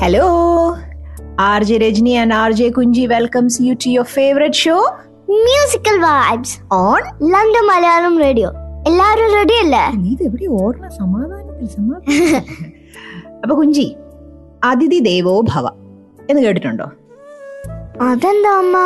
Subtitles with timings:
[0.00, 0.26] Hello,
[1.38, 4.80] RJ Rajni and RJ Kunji welcomes you to your favorite show?
[5.46, 7.02] Musical vibes on.
[7.32, 8.48] London Malayalam radio
[8.88, 9.82] എല്ലാവരും ready അല്ലേ?
[10.02, 12.46] നീ ഇത് എവിടെ or no സമാധാനത്തിൽ സമാധാനം.
[13.42, 13.86] അപ്പൊ കുഞ്ചി
[14.64, 15.66] അതിഥി ദേവോ ഭവ
[16.30, 16.88] എന്ന് കേട്ടിട്ടുണ്ടോ?
[18.00, 18.76] അതെന്താ അമ്മ?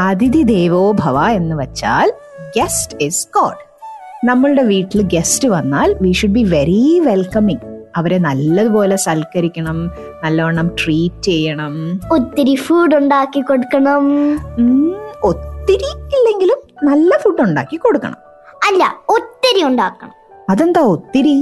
[0.00, 2.08] അതിഥി ദേവോ ഭവ എന്ന് വെച്ചാൽ
[2.58, 3.62] ഗസ്റ്റ് ഇസ് ഗോഡ്
[4.24, 7.64] നമ്മളുടെ വീട്ടിൽ ഗസ്റ്റ് വന്നാൽ we should be very welcoming
[7.96, 9.78] അവരെ നല്ലതുപോലെ സൽക്കരിക്കണം
[10.24, 11.74] നല്ലവണ്ണം ട്രീറ്റ് ചെയ്യണം.
[12.12, 14.04] ഒത്തിരി ഫുഡ് ഉണ്ടാക്കി കൊടുക്കണം.
[15.24, 18.20] ഒത്തിരി ഇല്ലെങ്കിലും നല്ല ഫുഡ് ഉണ്ടാക്കി കൊടുക്കണം.
[18.68, 20.14] അല്ല ഒത്തിരി ഉണ്ടാക്കണം.
[20.50, 21.36] അതെന്താ ഒത്തിരി?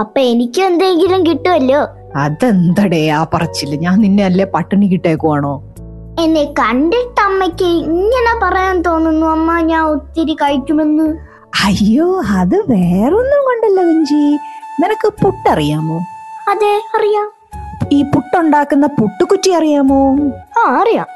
[0.00, 1.80] അപ്പൊ എനിക്ക് എന്തെങ്കിലും കിട്ടുമല്ലോ?
[2.16, 5.54] അതെന്തടേ ആ പറച്ചില്ല ഞാൻ നിന്നെ അല്ലേ പട്ടിണി കിട്ടേക്കുവാണോ?
[6.22, 9.26] എന്നെ കണ്ടിട്ട് അമ്മയ്ക്ക് ഇങ്ങനെ പറയാൻ തോന്നുന്നു.
[9.26, 11.08] അമ്മ ഞാൻ ഒത്തിരി കഴിക്കുമെന്ന്.
[11.66, 12.06] അയ്യോ
[12.40, 14.22] അത് വേറൊന്നും കൊണ്ടല്ല കുഞ്ചി
[14.80, 16.00] നിനക്ക് പുട്ടറിയാമോ?
[16.48, 17.28] അതെ അറിയാം.
[17.92, 20.16] ഈ പുട്ടുണ്ടാക്കുന്ന പുട്ടുകുറ്റി അറിയാമോ?
[20.58, 21.06] ആ അറിയാം.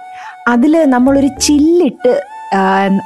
[0.49, 2.23] അതിൽ നമ്മളൊരു ചില്ലിട്ട്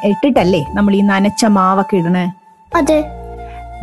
[0.05, 2.27] ഇട്ടിട്ടല്ലേ നമ്മൾ ഈ നനച്ച മാവൊക്കെ ഇടണേ?
[2.75, 3.05] അതെ.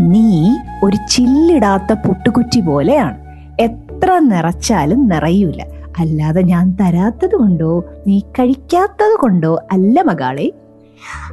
[0.01, 3.17] നീ ഒരു ചില്ലിടാത്ത പുട്ടുകുറ്റി പോലെയാണ്.
[3.59, 5.61] എത്ര നിറച്ചാലും നിറയൂല.
[5.99, 10.53] അല്ലാതെ ഞാൻ തരാത്തത് കൊണ്ടോ നീ കഴിക്കാത്തത് കൊണ്ടോ അല്ല മകാളെ.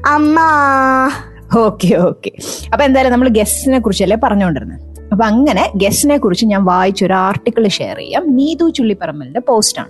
[0.07, 0.39] അമ്മ.
[1.57, 2.31] Okay okay.
[2.73, 8.37] അപ്പൊ എന്തായാലും നമ്മൾ ഗസ്റ്റിനെ കുറിച്ചല്ലേ പറഞ്ഞുകൊണ്ടിരുന്നത് അപ്പൊ അങ്ങനെ ഗസ്റ്റിനെ കുറിച്ച് ഞാൻ വായിച്ചൊരു ആർട്ടിക്കിൾ ഷെയർ ചെയ്യാം.
[8.37, 9.89] നീതു ചുള്ളിപ്പറമ്പലിന്റെ പോസ്റ്റാണ്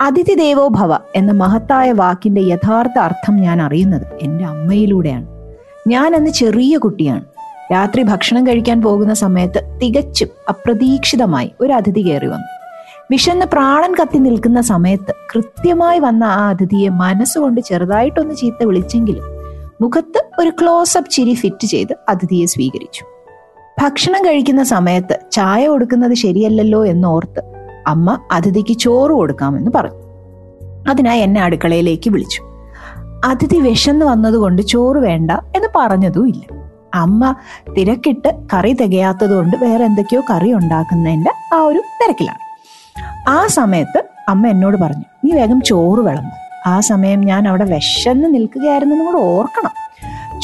[0.00, 5.26] അതിഥി ദേവോ ഭവ എന്ന മഹത്തായ വാക്കിന്റെ യഥാർത്ഥ അർത്ഥം ഞാൻ അറിയുന്നത് എന്റെ അമ്മയിലൂടെയാണ്.
[5.88, 7.24] ഞാൻ അന്ന് ചെറിയ കുട്ടിയാണ്.
[7.72, 12.64] രാത്രി ഭക്ഷണം കഴിക്കാൻ പോകുന്ന സമയത്ത് തികച്ചും അപ്രതീക്ഷിതമായി ഒരു അതിഥി കയറി വന്നു.
[13.10, 19.22] വിശന്ന് പ്രാണൻ കത്തി നിൽക്കുന്ന സമയത്ത് കൃത്യമായി വന്ന ആ അതിഥിയെ മനസ്സുകൊണ്ട് ചെറുതായിട്ടൊന്ന് ചീത്ത വിളിച്ചെങ്കിലും
[19.80, 23.13] മുഖത്ത് ഒരു ക്ലോസപ്പ് ചിരി ഫിറ്റ് ചെയ്ത് അതിഥിയെ സ്വീകരിച്ചു.
[23.82, 27.42] ഭക്ഷണം കഴിക്കുന്ന സമയത്ത് ചായ കൊടുക്കുന്നത് ശരിയല്ലല്ലോ എന്നോർത്ത്
[27.86, 29.98] അമ്മ അതിഥിക്ക് ചോറ് കൊടുക്കാമെന്ന് പറഞ്ഞു.
[30.88, 32.42] അതിനായി എന്നെ അടുക്കളയിലേക്ക് വിളിച്ചു.
[33.24, 36.42] അതിഥി വിശന്ന് വന്നതുകൊണ്ട് ചോറ് വേണ്ട എന്ന് പറഞ്ഞതും ഇല്ല.
[36.94, 37.34] അമ്മ
[37.76, 42.38] തിരക്കിട്ട് കറി തികയാത്തത് കൊണ്ട് വേറെ എന്തൊക്കെയോ കറി ഉണ്ടാക്കുന്നതിന്റെ ആ ഒരു തിരക്കിലാണ്.
[43.28, 46.68] ആ സമയത്ത് അമ്മ എന്നോട് പറഞ്ഞു നീ വേഗം ചോറ് വിളമ്പ്.
[46.68, 49.83] ആ സമയം ഞാൻ അവിടെ വിശന്ന് നിൽക്കുകയായിരുന്നു കൂടെ ഓർക്കണം.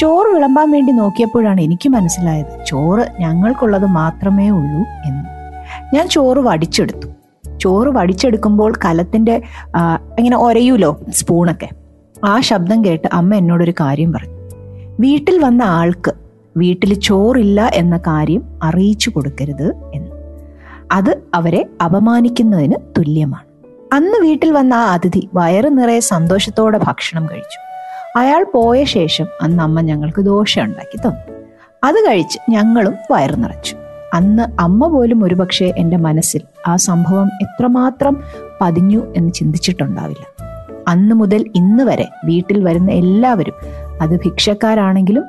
[0.00, 5.25] ചോറ് വിളമ്പാൻ വേണ്ടി നോക്കിയപ്പോഴാണ് എനിക്ക് മനസ്സിലായത് ചോറ് ഞങ്ങൾക്കുള്ളത് മാത്രമേ ഉള്ളൂ എന്ന്.
[5.97, 7.09] ഞാൻ ചോറ് വടിച്ചെടുത്തു.
[7.59, 9.43] ചോറ് വടിച്ചെടുക്കുമ്പോൾ കലത്തിന്റെ
[9.77, 11.69] ആ, ഇങ്ങനെ ഒരയൂലോ സ്പൂണൊക്കെ.
[12.25, 14.34] ആ ശബ്ദം കേട്ട് അമ്മ എന്നോടൊരു കാര്യം പറഞ്ഞു.
[15.00, 16.12] വീട്ടിൽ വന്ന ആൾക്ക്
[16.56, 20.11] വീട്ടിൽ ചോറില്ല എന്ന കാര്യം അറിയിച്ചു കൊടുക്കരുത് എന്ന്.
[20.93, 23.75] അത് അവരെ അപമാനിക്കുന്നതിന് തുല്യമാണ്.
[23.94, 27.69] അന്ന് വീട്ടിൽ വന്ന ആ അതിഥി വയറ് നിറയെ സന്തോഷത്തോടെ ഭക്ഷണം കഴിച്ചു.
[28.16, 31.47] അയാൾ പോയ ശേഷം അന്ന് അമ്മ ഞങ്ങൾക്ക് ദോശ ഉണ്ടാക്കി തന്നു.
[31.84, 33.76] അത് കഴിച്ച് ഞങ്ങളും വയറു നിറച്ചു.
[34.15, 38.22] അന്ന് അമ്മ പോലും ഒരുപക്ഷെ എന്റെ മനസ്സിൽ ആ സംഭവം എത്രമാത്രം
[38.60, 40.44] പതിഞ്ഞു എന്ന് ചിന്തിച്ചിട്ടുണ്ടാവില്ല.
[40.88, 43.54] അന്ന് മുതൽ ഇന്ന് വരെ വീട്ടിൽ വരുന്ന എല്ലാവരും
[44.00, 45.25] അത് ഭിക്ഷക്കാരാണെങ്കിലും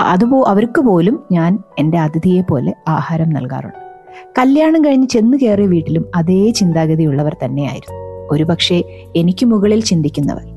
[0.00, 3.76] അതുപോ അവർക്ക് പോലും ഞാൻ എന്റെ അതിഥിയെ പോലെ ആഹാരം നൽകാറുണ്ട്.
[4.38, 8.28] കല്യാണം കഴിഞ്ഞ് ചെന്ന് കയറിയ വീട്ടിലും അതേ ചിന്താഗതിയുള്ളവർ തന്നെയായിരുന്നു.
[8.30, 8.84] ഒരുപക്ഷെ
[9.16, 10.51] എനിക്ക് മുകളിൽ ചിന്തിക്കുന്നവർ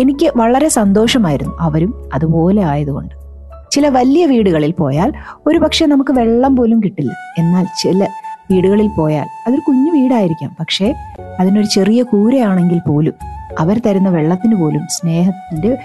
[0.00, 3.14] എനിക്ക് വളരെ സന്തോഷമായിരുന്നു അവരും അതുപോലെ ആയതുകൊണ്ട്.
[3.70, 5.12] ചില വലിയ വീടുകളിൽ പോയാൽ
[5.46, 7.12] ഒരുപക്ഷെ നമുക്ക് വെള്ളം പോലും കിട്ടില്ല.
[7.38, 8.06] എന്നാൽ ചില
[8.50, 10.56] വീടുകളിൽ പോയാൽ അതൊരു കുഞ്ഞു വീടായിരിക്കാം.
[10.60, 10.94] പക്ഷേ
[11.40, 13.12] അതിനൊരു ചെറിയ കൂരയാണെങ്കിൽ പോലും
[13.58, 15.78] അവർ തരുന്ന വെള്ളത്തിന് പോലും സ്നേഹത്തിന്റെ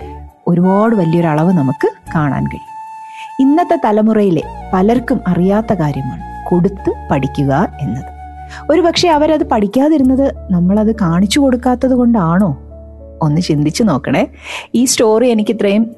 [0.48, 2.74] ഒരുപാട് വലിയൊരു അളവ് നമുക്ക് കാണാൻ കഴിയും.
[3.40, 4.42] ഇന്നത്തെ തലമുറയിലെ
[4.74, 8.14] പലർക്കും അറിയാത്ത കാര്യമാണ് കൊടുത്ത് പഠിക്കുക എന്നത്.
[8.72, 12.63] ഒരുപക്ഷെ അവരത് പഠിക്കാതിരുന്നത് നമ്മളത് കാണിച്ചു കൊടുക്കാത്തത് കൊണ്ടാണോ?
[13.22, 14.28] ഒന്ന് ചിന്തിച്ചു നോക്കണേ.
[14.76, 15.96] ഈ സ്റ്റോറി എനിക്ക് ഇത്രയും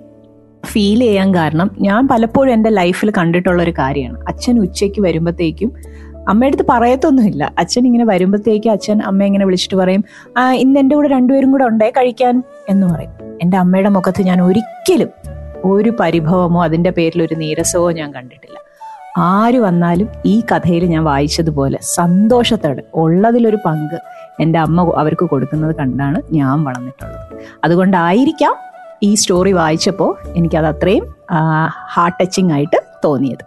[0.66, 4.20] ഫീൽ ചെയ്യാൻ കാരണം ഞാൻ പലപ്പോഴും എന്റെ ലൈഫിൽ കണ്ടിട്ടുള്ള ഒരു കാര്യമാണ്.
[4.28, 5.74] അച്ഛൻ ഉച്ചയ്ക്ക് വരുമ്പോഴത്തേക്കും
[6.30, 7.54] അമ്മയുടെ അടുത്ത് പറയത്തൊന്നുമില്ല.
[7.60, 10.04] അച്ഛൻ ഇങ്ങനെ വരുമ്പോഴത്തേക്കും അച്ഛൻ അമ്മ ഇങ്ങനെ വിളിച്ചിട്ട് പറയും
[10.54, 12.44] ഇന്ന് എന്റെ കൂടെ രണ്ടുപേരും കൂടെ ഉണ്ടേ കഴിക്കാൻ?
[12.70, 13.12] എന്ന് പറയും.
[13.42, 15.10] എന്റെ അമ്മയുടെ മുഖത്ത് ഞാൻ ഒരിക്കലും
[15.64, 18.56] ഒരു പരിഭവമോ അതിന്റെ പേരിൽ ഒരു നീരസമോ ഞാൻ കണ്ടിട്ടില്ല.
[19.18, 24.00] ആര് വന്നാലും ഈ കഥയിൽ ഞാൻ വായിച്ചതുപോലെ സന്തോഷത്തോടെ ഉള്ളതിലൊരു പങ്ക്
[24.42, 27.40] എന്റെ അമ്മ അവർക്ക് കൊടുക്കുന്നത് കണ്ടാണ് ഞാൻ വളർന്നിട്ടുള്ളത്.
[27.64, 28.56] അതുകൊണ്ടായിരിക്കാം
[29.04, 31.16] ഈ സ്റ്റോറി വായിച്ചപ്പോൾ എനിക്കത് അത്രയും
[31.94, 33.46] ഹാർട്ട് ടച്ചിങ് ആയിട്ട് തോന്നിയത്.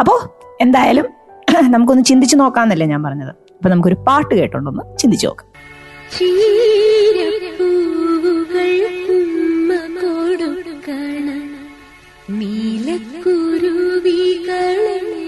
[0.00, 0.28] അപ്പോൾ
[0.60, 1.06] എന്തായാലും
[1.70, 3.28] നമുക്കൊന്ന് ചിന്തിച്ചു നോക്കാന്നല്ലേ ഞാൻ പറഞ്ഞത്.
[3.28, 5.48] അപ്പൊ നമുക്കൊരു പാട്ട് കേട്ടോണ്ടൊന്ന് ചിന്തിച്ചു നോക്കാം.
[13.24, 15.23] കൊടുക്കണം.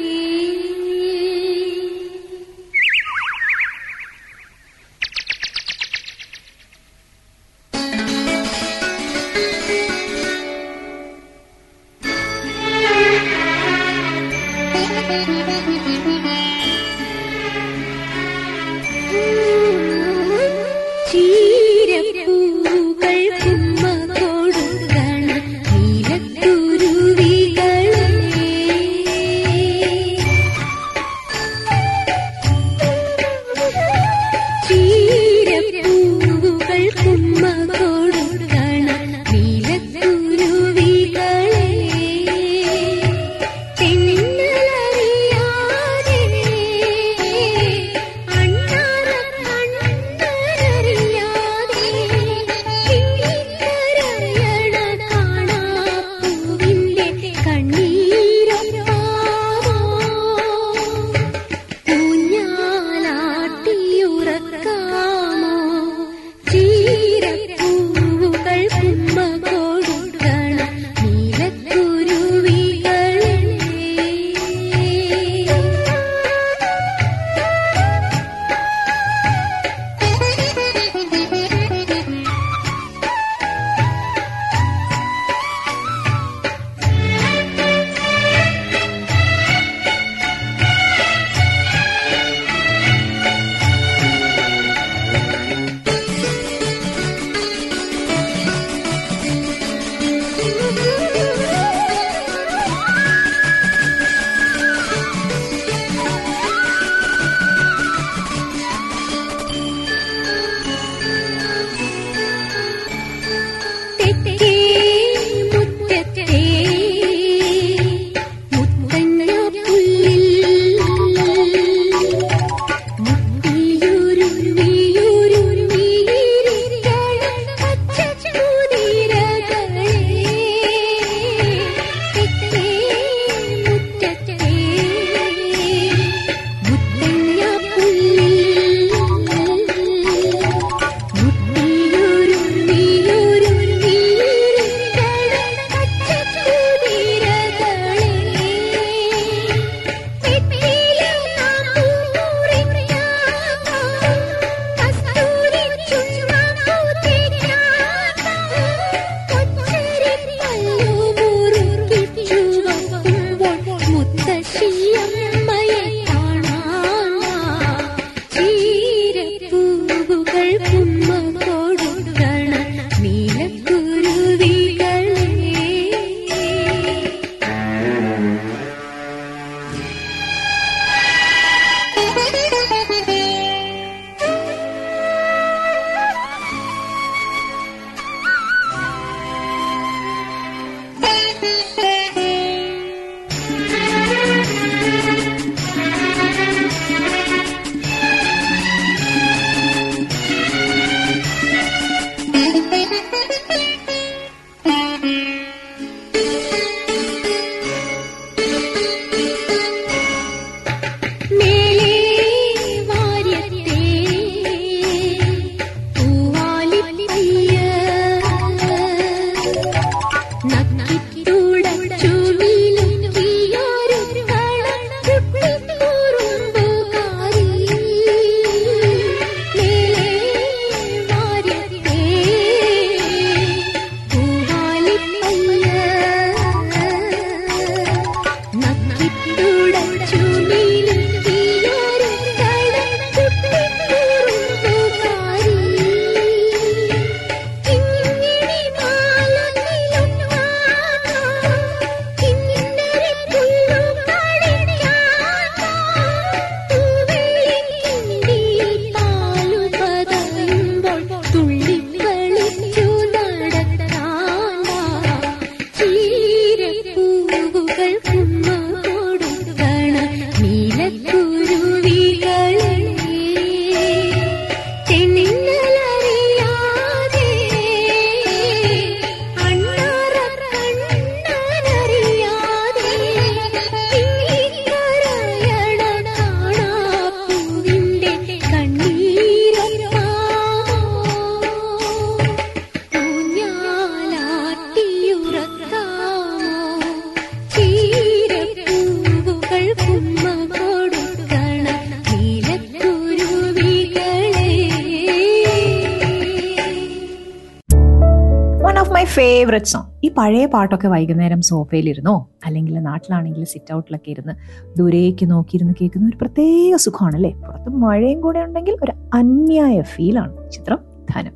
[308.96, 314.32] മൈ ഫേവറേറ്റ് സോങ് ഈ പഴയ പാട്ടൊക്കെ വൈകുന്നേരം സോഫയിലിരുന്നോ അല്ലെങ്കിൽ നാട്ടിലാണെങ്കിൽ സിറ്റ് ഔട്ടിലൊക്കെ ഇരുന്ന്
[314.78, 320.78] ദൂരേക്ക് നോക്കിയിരുന്ന് കേൾക്കുന്ന ഒരു പ്രത്യേക സുഖമാണ് അല്ലേ പുറത്ത് മഴയും കൂടെ ഉണ്ടെങ്കിൽ ഒരു അന്യായ ഫീലാണ് ചിത്രം
[321.10, 321.32] ധനം.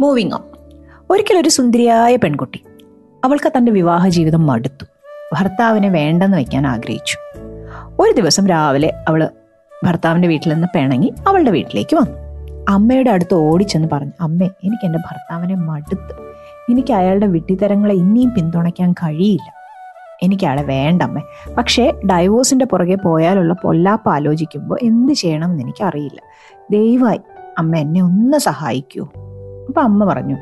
[0.00, 0.40] മൂവിങ് ഓൺ
[1.10, 2.64] ഒരിക്കലൊരു സുന്ദരിയായ പെൺകുട്ടി
[3.24, 4.84] അവൾക്ക് തന്റെ വിവാഹ ജീവിതം മടുത്തു.
[5.32, 7.16] ഭർത്താവിനെ വേണ്ടെന്ന് വയ്ക്കാൻ ആഗ്രഹിച്ചു.
[8.00, 9.30] ഒരു ദിവസം രാവിലെ അവൾ
[9.84, 12.24] ഭർത്താവിന്റെ വീട്ടിൽ നിന്ന് പിണങ്ങി അവളുടെ വീട്ടിലേക്ക് വന്നു.
[12.68, 16.33] അമ്മയുടെ അടുത്ത് ഓടിച്ചെന്ന് പറഞ്ഞു അമ്മേ എനിക്ക് എന്റെ ഭർത്താവിനെ മടുത്ത്.
[16.70, 19.52] എനിക്ക് അയാളുടെ വിട്ടിത്തരങ്ങളെ ഇനിയും പിന്തുണയ്ക്കാൻ കഴിയില്ല.
[20.22, 21.22] എനിക്ക് അയാളെ വേണ്ടമ്മേ
[21.58, 26.20] പക്ഷേ ഡൈവോഴ്സിന്റെ പുറകെ പോയാലുള്ള പൊല്ലാപ്പ് ആലോചിക്കുമ്പോൾ എന്ത് ചെയ്യണം എന്ന് എനിക്കറിയില്ല.
[26.70, 27.20] ദയവായി
[27.58, 29.02] അമ്മ എന്നെ ഒന്ന് സഹായിക്കൂ.
[29.68, 30.36] അപ്പം അമ്മ പറഞ്ഞു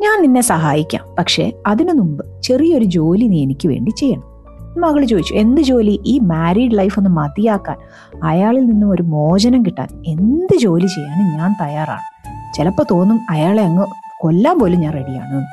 [0.00, 1.14] ഞാൻ നിന്നെ സഹായിക്കാം.
[1.18, 4.32] പക്ഷേ അതിനു മുമ്പ് ചെറിയൊരു ജോലി നീ എനിക്ക് വേണ്ടി ചെയ്യണം.
[4.80, 6.00] മകൾ ചോദിച്ചു എന്ത് ജോലി?
[6.06, 7.76] ഈ മാരീഡ് ലൈഫ് ഒന്ന് മതിയാക്കാൻ
[8.22, 12.12] അയാളിൽ നിന്നും ഒരു മോചനം കിട്ടാൻ എന്ത് ജോലി ചെയ്യാനും ഞാൻ തയ്യാറാണ്?
[12.54, 13.86] ചിലപ്പോൾ തോന്നും അയാളെ അങ്ങ്
[14.22, 15.46] കൊല്ലാൻ പോലും ഞാൻ റെഡിയാണ്.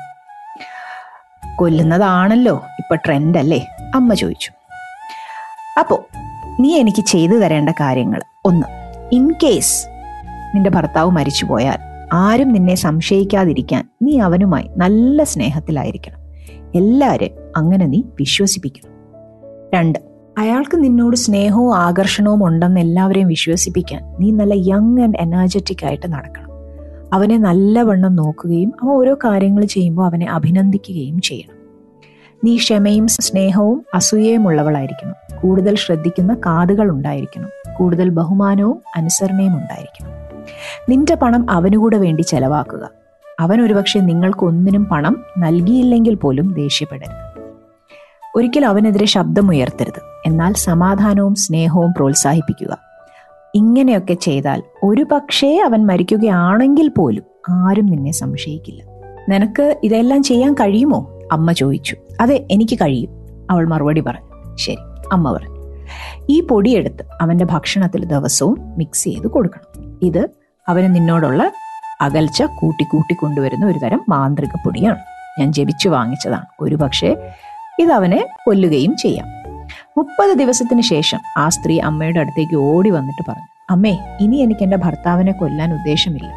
[1.58, 3.68] കൊല്ലുന്നതാണല്ലോ ഇപ്പൊ ട്രെൻഡ് അല്ലേ?
[3.94, 4.52] അമ്മ ചോദിച്ചു.
[5.78, 6.06] അപ്പോ
[6.60, 8.22] നീ എനിക്ക് ചെയ്തു തരേണ്ട കാര്യങ്ങൾ.
[8.44, 8.66] ഒന്ന്
[9.12, 9.86] ഇൻ കേസ്
[10.54, 11.78] നിന്റെ ഭർത്താവ് മരിച്ചു പോയാൽ
[12.12, 16.18] ആരും നിന്നെ സംശയിക്കാതിരിക്കാൻ നീ അവനുമായി നല്ല സ്നേഹത്തിലായിരിക്കണം.
[16.74, 18.92] എല്ലാവരെയും അങ്ങനെ നീ വിശ്വസിപ്പിക്കണം.
[19.74, 19.98] രണ്ട്
[20.38, 26.49] അയാൾക്ക് നിന്നോട് സ്നേഹവും ആകർഷണവും ഉണ്ടെന്ന് എല്ലാവരെയും വിശ്വസിപ്പിക്കാൻ നീ നല്ല യങ് ആൻഡ് എനർജറ്റിക് ആയിട്ട് നടക്കണം.
[27.12, 31.60] അവനെ നല്ലവണ്ണം നോക്കുകയും അവൻ ഓരോ കാര്യങ്ങൾ ചെയ്യുമ്പോൾ അവനെ അഭിനന്ദിക്കുകയും ചെയ്യണം.
[32.44, 35.38] നീ ക്ഷമയും സ്നേഹവും അസൂയയും ഉള്ളവളായിരിക്കണം.
[35.40, 37.48] കൂടുതൽ ശ്രദ്ധിക്കുന്ന കാതുകൾ ഉണ്ടായിരിക്കണം.
[37.76, 40.10] കൂടുതൽ ബഹുമാനവും അനുസരണയും ഉണ്ടായിരിക്കണം.
[40.88, 42.90] നിന്റെ പണം അവനുകൂടെ വേണ്ടി ചെലവാക്കുക.
[43.40, 47.40] അവൻ ഒരുപക്ഷെ നിങ്ങൾക്കൊന്നിനും പണം നൽകിയില്ലെങ്കിൽ പോലും ദേഷ്യപ്പെടരുത്.
[48.36, 50.02] ഒരിക്കൽ അവനെതിരെ ശബ്ദമുയർത്തരുത്.
[50.26, 52.89] എന്നാൽ സമാധാനവും സ്നേഹവും പ്രോത്സാഹിപ്പിക്കുക.
[53.54, 58.82] ഇങ്ങനെയൊക്കെ ചെയ്താൽ ഒരു പക്ഷേ അവൻ മരിക്കുകയാണെങ്കിൽ പോലും ആരും നിന്നെ സംശയിക്കില്ല.
[59.28, 61.18] നിനക്ക് ഇതെല്ലാം ചെയ്യാൻ കഴിയുമോ?
[61.32, 61.96] അമ്മ ചോദിച്ചു.
[62.20, 63.10] അതെ എനിക്ക് കഴിയും.
[63.50, 64.56] അവൾ മറുപടി പറഞ്ഞു.
[64.56, 64.76] ശരി
[65.12, 65.60] അമ്മ പറഞ്ഞു.
[66.30, 69.98] ഈ പൊടിയെടുത്ത് അവന്റെ ഭക്ഷണത്തിൽ ദിവസവും മിക്സ് ചെയ്ത് കൊടുക്കണം.
[70.02, 70.28] ഇത്
[70.68, 71.50] അവന് നിന്നോടുള്ള
[72.00, 74.98] അകൽച്ച കൂട്ടി കൂട്ടി കൊണ്ടുവരുന്ന ഒരു തരം മാന്ത്രിക പൊടിയാണ്.
[75.40, 76.46] ഞാൻ ജപിച്ചു വാങ്ങിച്ചതാണ്.
[76.60, 77.16] ഒരു പക്ഷേ
[77.78, 79.39] ഇത് അവനെ കൊല്ലുകയും ചെയ്യാം.
[79.98, 85.32] മുപ്പത് ദിവസത്തിന് ശേഷം ആ സ്ത്രീ അമ്മയുടെ അടുത്തേക്ക് ഓടി വന്നിട്ട് പറഞ്ഞു അമ്മേ ഇനി എനിക്ക് എന്റെ ഭർത്താവിനെ
[85.32, 86.32] കൊല്ലാൻ ഉദ്ദേശമില്ല.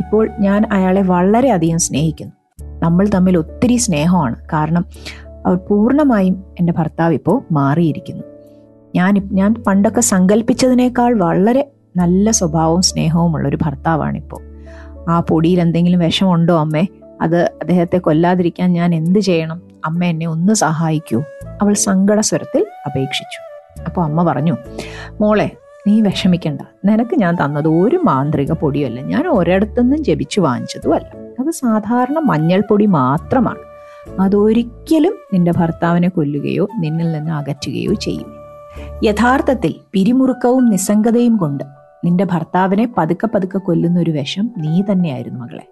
[0.00, 2.32] ഇപ്പോൾ ഞാൻ അയാളെ വളരെയധികം സ്നേഹിക്കുന്നു.
[2.82, 4.36] നമ്മൾ തമ്മിൽ ഒത്തിരി സ്നേഹമാണ്.
[4.52, 4.84] കാരണം
[5.46, 8.22] അവർ പൂർണമായും എന്റെ ഭർത്താവ് ഇപ്പോൾ മാറിയിരിക്കുന്നു.
[8.94, 14.42] ഞാൻ ഞാൻ പണ്ടൊക്കെ സങ്കല്പിച്ചതിനേക്കാൾ വളരെ നല്ല സ്വഭാവവും സ്നേഹവും ഉള്ളൊരു ഭർത്താവാണിപ്പോൾ
[15.10, 16.86] ആ പൊടിയിൽ എന്തെങ്കിലും വിഷമുണ്ടോ അമ്മേ?
[17.22, 19.62] അത് അദ്ദേഹത്തെ കൊല്ലാതിരിക്കാൻ ഞാൻ എന്ത് ചെയ്യണം?
[19.84, 21.22] അമ്മ എന്നെ ഒന്ന് സഹായിക്കൂ.
[21.62, 23.40] അവൾ സങ്കട സ്വരത്തിൽ അപേക്ഷിച്ചു.
[23.84, 24.56] അപ്പോൾ അമ്മ പറഞ്ഞു
[25.20, 25.50] മോളെ
[25.86, 26.60] നീ വിഷമിക്കണ്ട.
[26.84, 31.12] നിനക്ക് ഞാൻ തന്നത് ഒരു മാന്ത്രിക പൊടിയല്ല ഞാൻ ഒരിടത്തുനിന്നും ജപിച്ചു വാങ്ങിച്ചതുമല്ല.
[31.40, 33.58] അത് സാധാരണ മഞ്ഞൾപ്പൊടി മാത്രമാണ്.
[34.20, 38.34] അതൊരിക്കലും നിന്റെ ഭർത്താവിനെ കൊല്ലുകയോ നിന്നിൽ നിന്ന് അകറ്റുകയോ ചെയ്യും
[39.04, 41.64] യഥാർത്ഥത്തിൽ പിരിമുറുക്കവും നിസ്സംഗതയും കൊണ്ട്
[42.04, 45.66] നിന്റെ ഭർത്താവിനെ പതുക്കെ പതുക്കെ കൊല്ലുന്ന ഒരു വിഷം നീ തന്നെയായിരുന്നു മകളെ.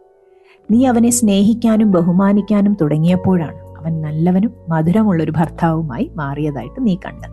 [0.71, 7.27] നീ അവനെ സ്നേഹിക്കാനും ബഹുമാനിക്കാനും തുടങ്ങിയപ്പോഴാണ് നല്ലവനും മധുരമുള്ള ഒരു ഭർത്താവുമായി മാറിയതായിട്ട് നീ കണ്ട്.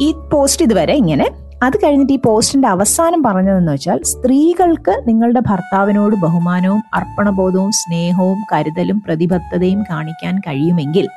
[0.00, 1.30] ഈ പോസ്റ്റ് ഇതുവരെ ഇങ്ങനെ
[1.62, 9.82] അത് കഴിഞ്ഞിട്ട് ഈ പോസ്റ്റിന്റെ അവസാനം പറഞ്ഞതെന്ന് വെച്ചാൽ സ്ത്രീകൾക്ക് നിങ്ങളുടെ ഭർത്താവിനോട് ബഹുമാനവും അർപ്പണബോധവും സ്നേഹവും കരുതലും പ്രതിബദ്ധതയും
[9.82, 11.08] കാണിക്കാൻ കഴിയുമെങ്കിൽ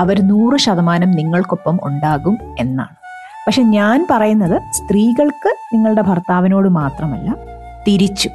[0.00, 2.96] അവർ നൂറ് ശതമാനം നിങ്ങൾക്കൊപ്പം ഉണ്ടാകും എന്നാണ്.
[3.46, 7.36] പക്ഷെ ഞാൻ പറയുന്നത് സ്ത്രീകൾക്ക് നിങ്ങളുടെ ഭർത്താവിനോട് മാത്രമല്ല
[7.88, 8.28] തിരിച്ചു.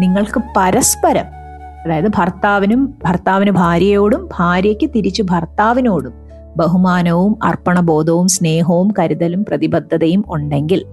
[0.00, 1.37] നിങ്ങൾക്ക് പരസ്പരം
[1.84, 6.12] അതായത് ഭർത്താവിനും ഭർത്താവിന് ഭാര്യയോടും ഭാര്യയ്ക്ക് തിരിച്ചു ഭർത്താവിനോടും
[6.56, 10.84] ബഹുമാനവും അർപ്പണബോധവും സ്നേഹവും കരുതലും പ്രതിബദ്ധതയും ഉണ്ടെങ്കിൽ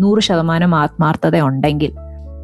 [0.00, 1.92] നൂറ് ശതമാനം ആത്മാർത്ഥത ഉണ്ടെങ്കിൽ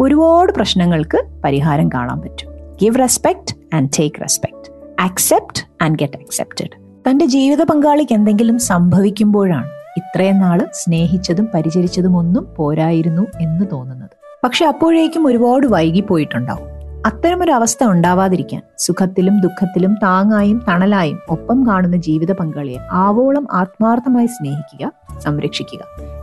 [0.00, 2.50] ഒരുപാട് പ്രശ്നങ്ങൾക്ക് പരിഹാരം കാണാൻ പറ്റും.
[2.82, 10.38] Give respect and take respect accept and get accepted തന്റെ ജീവിത പങ്കാളിക്ക് എന്തെങ്കിലും സംഭവിക്കുമ്പോഴാണ് ഇത്രയും
[10.38, 14.10] നാൾ സ്നേഹിച്ചതും പരിചരിച്ചതും ഒന്നും പോരായിരുന്നു എന്ന് തോന്നുന്നത്.
[14.44, 16.74] പക്ഷെ അപ്പോഴേക്കും ഒരുപാട് വൈകിപ്പോയിട്ടുണ്ടാവും.
[17.06, 25.78] അത്തരമൊരു അവസ്ഥ ഉണ്ടാവാതിരിക്കാൻ സുഖത്തിലും ദുഃഖത്തിലും താങ്ങായും തണലായും ഒപ്പം കാണുന്ന ജീവിത പങ്കാളിയെ ആവോളം ആത്മാർത്ഥമായി സ്നേഹിക്കുക സംരക്ഷിക്കുക.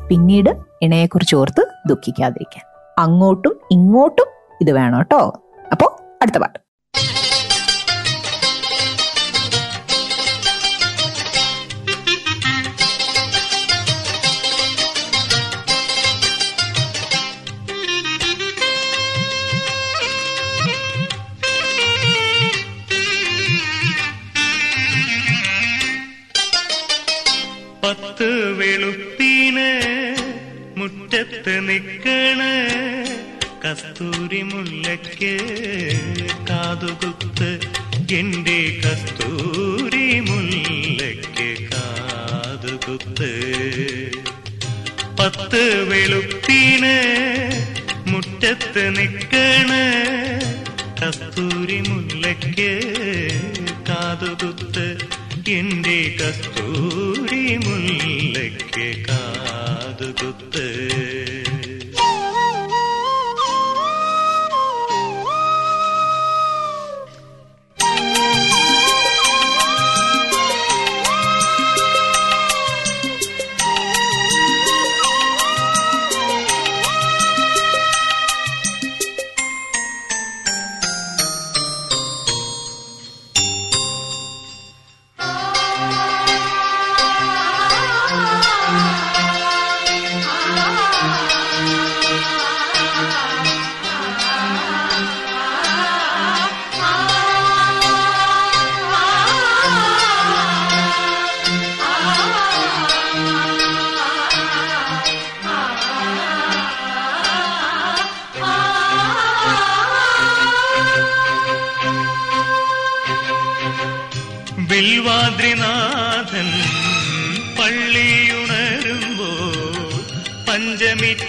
[0.07, 2.93] പിന്നീട് ഇണയെക്കുറിച്ച് ഓർത്ത് ദുഃഖിക്കാതിരിക്കാൻ.
[2.97, 4.25] അങ്ങോട്ടും ഇങ്ങോട്ടും
[4.61, 5.41] ഇത് വേണം കേട്ടോ.
[5.71, 6.60] അപ്പോ അടുത്ത പാട്ട്.
[31.13, 32.41] മുറ്റത്ത് നിൽക്കണ
[33.63, 35.31] കസ്തൂരി മുല്ലയ്ക്ക്
[36.49, 37.49] കാതുകുത്ത്
[38.19, 43.29] എന്റെ കസ്തൂരി മുല്ലയ്ക്ക് കാതുകുത്ത്.
[45.19, 46.95] പത്ത് വെളുത്തീണ്
[48.07, 49.71] മുറ്റത്ത് നിൽക്കണ
[51.01, 52.71] കസ്തൂരി മുല്ലയ്ക്ക്
[53.89, 54.87] കാതുകുത്ത്
[55.49, 60.67] എന്റെ കസ്തൂരി മുല്ലയ്ക്ക് കാതുകുത്ത്.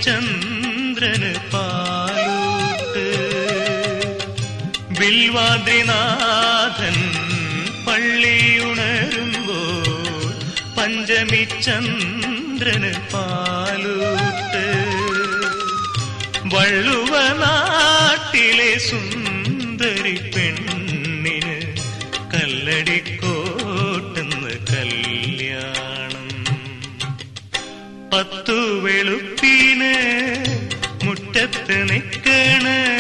[0.05, 3.05] ചന്ദ്രന് പാലൂട്ട്.
[4.99, 6.97] ബിൽവാദ്രിനാഥൻ
[7.87, 9.61] പള്ളിയുണരുമ്പോ
[10.79, 14.65] പഞ്ചമി ചന്ദ്രന് പാലൂട്ട്.
[16.55, 21.57] വള്ളുവ നാട്ടിലെ സുന്ദരി പെണ്ണിന്
[22.35, 23.17] കല്ലടിക്കോട്ടെന്ന്
[24.73, 26.29] കല്യാണം.
[28.13, 29.32] പത്തു മുറ്റത്ത്
[31.91, 32.92] നിക്കണ്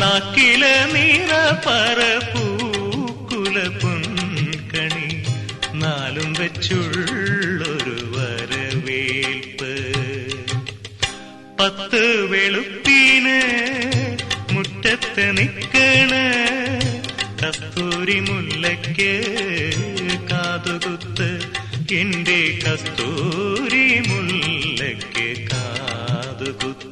[0.00, 1.30] നാക്കില നീറ
[1.66, 5.08] പറപ്പൂക്കുല പൊൻകണി.
[5.74, 9.72] നാലും വെച്ചുള്ളൊരു വരവേൽപ്പ്.
[11.60, 13.40] പത്ത് വെളുപ്പീന്
[14.50, 16.12] മുറ്റത്ത് നിക്കണ.
[17.42, 19.14] കസ്തൂരി മുല്ലയ്ക്ക്
[20.30, 21.30] കാതുകുത്ത്
[21.92, 26.91] എന്റെ കസ്തൂരി മുല്ലയ്ക്ക് കാതുകുത്ത്.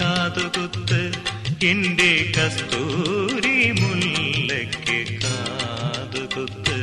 [0.00, 1.12] കാതുകുത്ത്
[1.66, 6.76] എന്റെ കസ്തൂരി മുല്ലയ്ക്ക് കാതുകുത്ത്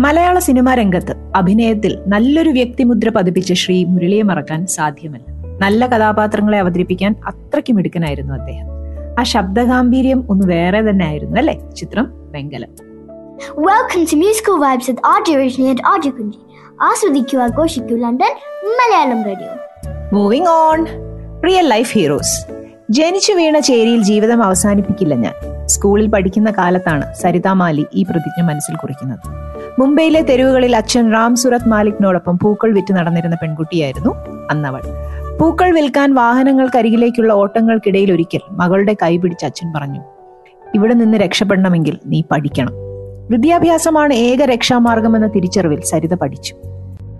[0.00, 5.24] മലയാള സിനിമാ രംഗത്ത് അഭിനയത്തിൽ നല്ലൊരു വ്യക്തിമുദ്ര പതിപ്പിച്ച ശ്രീ മുരളിയെ മറക്കാൻ സാധ്യമല്ല.
[5.60, 8.66] നല്ല കഥാപാത്രങ്ങളെ അവതരിപ്പിക്കാൻ അത്രയ്ക്ക് മിടുക്കനായിരുന്നു അദ്ദേഹം.
[9.20, 11.60] ആ ശബ്ദഗാംഭീര്യം ഒന്ന് വേറെ തന്നെ ആയിരുന്നു അല്ലേ?
[11.76, 12.88] ചിത്രം വെങ്കലം.
[13.56, 16.47] Welcome to Musical Vibes with Audio and RJ Kunji.
[16.82, 19.48] ആസ്വദിക്കുക ആഘോഷിക്കൂ London Malayalam radio.
[20.12, 20.86] Moving on
[21.42, 22.46] real life heroes
[22.90, 25.66] ജനിച്ചു വീണ ചേരിയിൽ ജീവിതം അവസാനിപ്പിക്കില്ല ഞാൻ.
[25.66, 29.18] സ്കൂളിൽ പഠിക്കുന്ന കാലത്താണ് സരിതാ മാലി ഈ പ്രതിജ്ഞ മനസ്സിൽ കുറിക്കുന്നത്.
[29.80, 34.10] മുംബൈയിലെ തെരുവുകളിൽ അച്ഛൻ റാം സുരത് മാലിക്കിനോടൊപ്പം പൂക്കൾ വിറ്റ് നടന്നിരുന്ന പെൺകുട്ടിയായിരുന്നു
[34.50, 34.80] അന്നവൾ.
[35.40, 40.00] പൂക്കൾ വിൽക്കാൻ വാഹനങ്ങൾക്കരികിലേക്കുള്ള ഓട്ടങ്ങൾക്കിടയിൽ ഒരിക്കൽ മകളുടെ കൈ പിടിച്ച് അച്ഛൻ പറഞ്ഞു
[40.74, 42.72] ഇവിടെ നിന്ന് രക്ഷപ്പെടണമെങ്കിൽ നീ പഠിക്കണം.
[43.30, 46.54] വിദ്യാഭ്യാസമാണ് ഏക രക്ഷാമാർഗമെന്ന തിരിച്ചറിവിൽ സരിത പഠിച്ചു.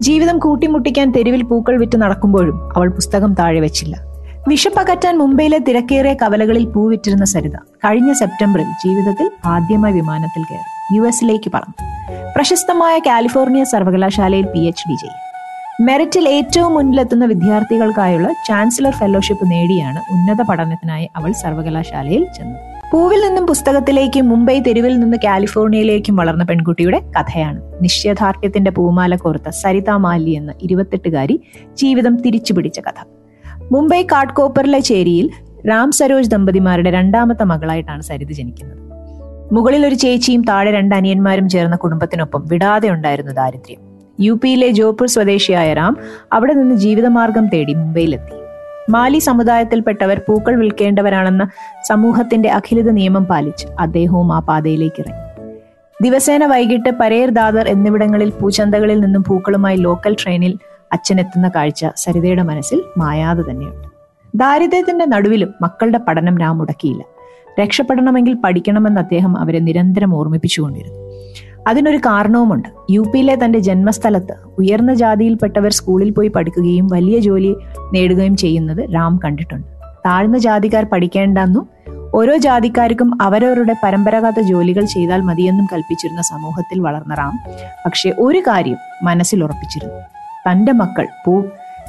[0.02, 3.96] ജീവിതം കൂട്ടിമുട്ടിക്കാൻ തെരുവിൽ പൂക്കൾ വിറ്റ് നടക്കുമ്പോഴും അവൾ പുസ്തകം താഴെ വെച്ചില്ല.
[4.48, 11.74] വിഷപ്പകറ്റാൻ മുംബൈയിലെ തിരക്കേറിയ കവലകളിൽ പൂവിറ്റിരുന്ന സരിത കഴിഞ്ഞ സെപ്റ്റംബറിൽ ജീവിതത്തിൽ ആദ്യമായി വിമാനത്തിൽ കയറി യു എസിലേക്ക് പറന്നു.
[12.37, 15.18] പ്രശസ്തമായ കാലിഫോർണിയ സർവകലാശാലയിൽ പി എച്ച് ഡി ചെയ്യും.
[15.87, 22.77] മെറിറ്റിൽ ഏറ്റവും മുന്നിലെത്തുന്ന വിദ്യാർത്ഥികൾക്കായുള്ള ചാൻസലർ ഫെലോഷിപ്പ് നേടിയാണ് ഉന്നത പഠനത്തിനായി അവൾ സർവകലാശാലയിൽ ചെന്നത്.
[22.92, 27.62] പൂവിൽ നിന്നും പുസ്തകത്തിലേക്കും മുംബൈ തെരുവിൽ നിന്ന് കാലിഫോർണിയയിലേക്കും വളർന്ന പെൺകുട്ടിയുടെ കഥയാണ്.
[27.83, 31.40] നിശ്ചയദാർഢ്യത്തിന്റെ പൂമാല കോർത്ത സരിത മാലി എന്ന ഇരുപത്തെട്ടുകാരി
[31.74, 33.07] ജീവിതം തിരിച്ചു പിടിച്ച കഥ.
[33.72, 35.31] മുംബൈ കാട്ട്കോപ്പറിലെ ചേരിയിൽ
[35.68, 38.79] രാം സരോജ് ദമ്പതിമാരുടെ രണ്ടാമത്തെ മകളായിട്ടാണ് സരിത ജനിക്കുന്നത്.
[39.55, 43.81] മുകളിൽ ഒരു ചേച്ചിയും താഴെ രണ്ട് അനിയന്മാരും ചേർന്ന കുടുംബത്തിനൊപ്പം വിടാതെ ഉണ്ടായിരുന്നു ദാരിദ്ര്യം.
[44.20, 45.96] യു പിയിലെ ജോപ്പൂർ സ്വദേശിയായ രാം
[46.33, 48.38] അവിടെ നിന്ന് ജീവിതമാർഗം തേടി മുംബൈയിലെത്തി.
[48.90, 51.48] മാലി സമുദായത്തിൽപ്പെട്ടവർ പൂക്കൾ വിൽക്കേണ്ടവരാണെന്ന
[51.88, 55.29] സമൂഹത്തിന്റെ അഖിലിത നിയമം പാലിച്ച് അദ്ദേഹവും ആ പാതയിലേക്ക് ഇറങ്ങി
[56.03, 60.59] ദിവസേന വൈകിട്ട് പരേർ ദാദർ എന്നിവിടങ്ങളിൽ പൂച്ചന്തകളിൽ നിന്നും പൂക്കളുമായി ലോക്കൽ ട്രെയിനിൽ
[60.92, 63.88] അച്ഛനെത്തുന്ന കാഴ്ച സരിതയുടെ മനസ്സിൽ മായാതെ തന്നെയുണ്ട്.
[64.35, 67.05] ദാരിദ്ര്യത്തിന്റെ നടുവിലും മക്കളുടെ പഠനം നാം മുടക്കിയില്ല.
[67.61, 71.07] രക്ഷപ്പെടണമെങ്കിൽ പഠിക്കണമെന്ന് അദ്ദേഹം അവരെ നിരന്തരം ഓർമ്മിപ്പിച്ചുകൊണ്ടിരുന്നു.
[71.68, 72.68] അതിനൊരു കാരണവുമുണ്ട്.
[72.90, 77.57] യു പിയിലെ തന്റെ ജന്മസ്ഥലത്ത് ഉയർന്ന ജാതിയിൽപ്പെട്ടവർ സ്കൂളിൽ പോയി പഠിക്കുകയും വലിയ ജോലി
[77.92, 79.66] നേടുകയും ചെയ്യുന്നത് രാം കണ്ടിട്ടുണ്ട്.
[80.07, 81.68] താഴ്ന്ന ജാതിക്കാർ പഠിക്കേണ്ടെന്നും
[82.14, 87.38] ഓരോ ജാതിക്കാർക്കും അവരവരുടെ പരമ്പരാഗത ജോലികൾ ചെയ്താൽ മതിയെന്നും കൽപ്പിച്ചിരുന്ന സമൂഹത്തിൽ വളർന്ന റാം
[87.87, 90.00] പക്ഷെ ഒരു കാര്യം മനസ്സിൽ ഉറപ്പിച്ചിരുന്നു.
[90.50, 91.42] തന്റെ മക്കൾ പൂ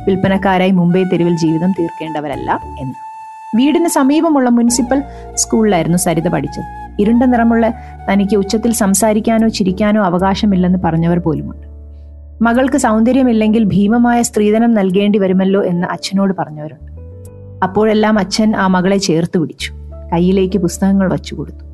[0.07, 3.08] വിൽപ്പനക്കാരായി മുംബൈ തെരുവിൽ ജീവിതം തീർക്കേണ്ടവരല്ല എന്ന്.
[3.55, 5.03] വീടിന് സമീപമുള്ള മുനിസിപ്പൽ
[5.35, 7.01] സ്കൂളിലായിരുന്നു സരിത പഠിച്ചത്.
[7.01, 7.73] ഇരുണ്ട നിറമുള്ള
[8.11, 11.67] തനിക്ക് ഉച്ചത്തിൽ സംസാരിക്കാനോ ചിരിക്കാനോ അവകാശമില്ലെന്ന് പറഞ്ഞവർ പോലുമുണ്ട്.
[12.43, 16.91] മകൾക്ക് സൗന്ദര്യമില്ലെങ്കിൽ ഭീമമായ സ്ത്രീധനം നൽകേണ്ടി വരുമല്ലോ എന്ന് അച്ഛനോട് പറഞ്ഞവരുണ്ട്.
[17.63, 19.73] അപ്പോഴെല്ലാം അച്ഛൻ ആ മകളെ ചേർത്ത് പിടിച്ചു.
[20.13, 21.65] കയ്യിലേക്ക് പുസ്തകങ്ങൾ വച്ചു കൊടുത്തു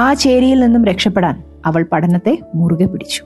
[0.00, 3.24] ആ ചേരിയിൽ നിന്നും രക്ഷപ്പെടാൻ അവൾ പഠനത്തെ മുറുകെ പിടിച്ചു.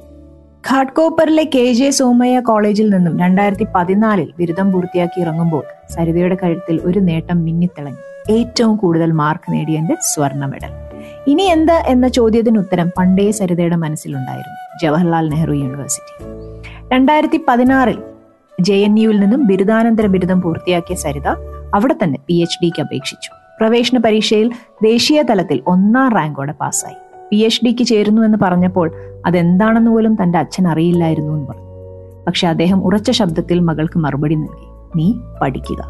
[0.70, 7.44] ഘാട്ട്കോപ്പറിലെ കെ ജെ സോമയ്യ കോളേജിൽ നിന്നും രണ്ടായിരത്തി പതിനാലിൽ ബിരുദം പൂർത്തിയാക്കി ഇറങ്ങുമ്പോൾ സരിതയുടെ കഴുത്തിൽ ഒരു നേട്ടം
[7.44, 8.33] മിന്നിത്തിളങ്ങി.
[8.33, 10.72] ഏറ്റവും കൂടുതൽ മാർക്ക് നേടിയതിന്റെ സ്വർണ മെഡൽ.
[11.27, 14.79] ഇനി എന്ത് എന്ന ചോദ്യത്തിന് ഉത്തരം പണ്ടേ സരിതയുടെ മനസ്സിലുണ്ടായിരുന്നു.
[14.83, 16.14] ജവഹർലാൽ നെഹ്റു യൂണിവേഴ്സിറ്റി.
[16.92, 17.98] രണ്ടായിരത്തി പതിനാറിൽ
[18.61, 21.29] ജെ എൻ യുവിൽ നിന്നും ബിരുദാനന്തര ബിരുദം പൂർത്തിയാക്കിയ സരിത
[21.75, 23.31] അവിടെ തന്നെ പി എച്ച് ഡിക്ക് അപേക്ഷിച്ചു.
[23.61, 24.51] പ്രവേശന പരീക്ഷയിൽ
[24.83, 27.02] ദേശീയ തലത്തിൽ ഒന്നാം റാങ്കോടെ പാസ്സായി.
[27.33, 28.92] പി എച്ച് ഡിക്ക് ചേരുന്നു എന്ന് പറഞ്ഞപ്പോൾ
[29.27, 31.68] അതെന്താണെന്ന് പോലും തന്റെ അച്ഛൻ അറിയില്ലായിരുന്നു എന്ന് പറഞ്ഞു.
[32.27, 34.66] പക്ഷെ അദ്ദേഹം ഉറച്ച ശബ്ദത്തിൽ മകൾക്ക് മറുപടി നൽകി.
[34.97, 35.85] നീ പഠിക്കുക.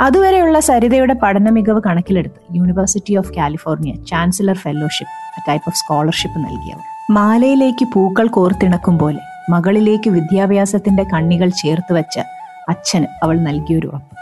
[0.00, 7.84] അതുവരെയുള്ള സരിതയുടെ പഠന മികവ് കണക്കിലെടുത്ത് university of California chancellor fellowship type of scholarship നൽകിയവർ മാലയിലേക്ക്
[7.94, 9.18] പൂക്കൾ കോർത്തിണക്കും പോലെ
[9.50, 12.18] മകളിലേക്ക് വിദ്യാഭ്യാസത്തിന്റെ കണ്ണികൾ ചേർത്ത് വെച്ച
[12.68, 14.16] അച്ഛന് അവൾ നൽകിയൊരു ഉറപ്പ്.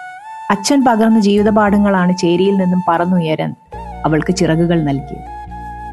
[0.51, 3.55] അച്ഛൻ പകർന്ന ജീവിതപാഠങ്ങളാണ് ചേരിയിൽ നിന്നും പറന്നുയരാൻ
[4.05, 5.38] അവൾക്ക് ചിറകുകൾ നൽകിയത്.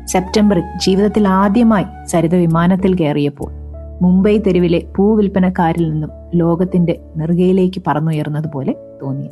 [0.07, 3.49] സെപ്റ്റംബറിൽ ജീവിതത്തിൽ ആദ്യമായി സരിത വിമാനത്തിൽ കയറിയപ്പോൾ
[4.01, 9.29] മുംബൈ തെരുവിലെ പൂവിൽപ്പനക്കാരിൽ നിന്നും ലോകത്തിന്റെ നെറുകയിലേക്ക് പറന്നുയർന്നതുപോലെ തോന്നി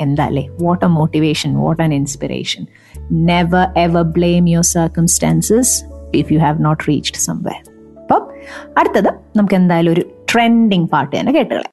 [0.00, 2.66] എന്താ അല്ലേ what a motivation what an inspiration
[3.12, 7.60] never ever blame your circumstances if you have not reached somewhere
[8.00, 8.22] അപ്പം
[8.78, 10.00] അടുത്തത് നമുക്ക് എന്തായാലും ഒരു
[10.32, 11.68] ട്രെൻഡിങ് പാട്ട് തന്നെ കേട്ടുകളെ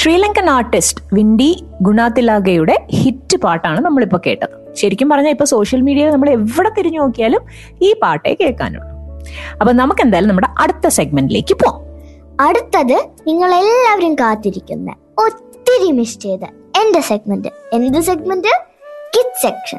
[0.00, 4.74] ശ്രീലങ്കൻ ആർട്ടിസ്റ്റ് വിൻഡി ഗുണാതിലാഗയുടെ ഹിറ്റ് പാട്ടാണ് നമ്മളിപ്പോൾ കേട്ടത്.
[4.74, 7.40] ശരിക്കും പറഞ്ഞാൽ ഇപ്പൊ സോഷ്യൽ മീഡിയയിൽ നമ്മൾ എവിടെ തിരിഞ്ഞു നോക്കിയാലും
[7.82, 8.88] ഈ പാട്ടേ കേൾക്കാനുള്ളൂ.
[9.60, 11.82] അപ്പൊ നമുക്ക് എന്തായാലും നമ്മുടെ അടുത്ത സെഗ്മെന്റിലേക്ക് പോവാം.
[12.40, 16.40] അടുത്തത് നിങ്ങൾ എല്ലാവരും കാത്തിരിക്കുന്ന ഒത്തിരി മിസ് ചെയ്ത
[16.82, 17.48] എന്റെ സെഗ്മെന്റ്.
[17.72, 18.48] എന്ത് സെഗ്മെന്റ്?
[19.16, 19.78] Kid section.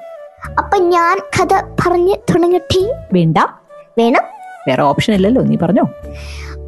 [0.57, 2.93] അപ്പൊ ഞാൻ കഥ പറഞ്ഞ് തുടങ്ങട്ടെ?
[3.13, 3.37] വേണ്ട.
[3.97, 4.21] വേണം.
[4.67, 5.83] വേറെ ഓപ്ഷൻ ഇല്ലല്ലോ നീ പറഞ്ഞോ.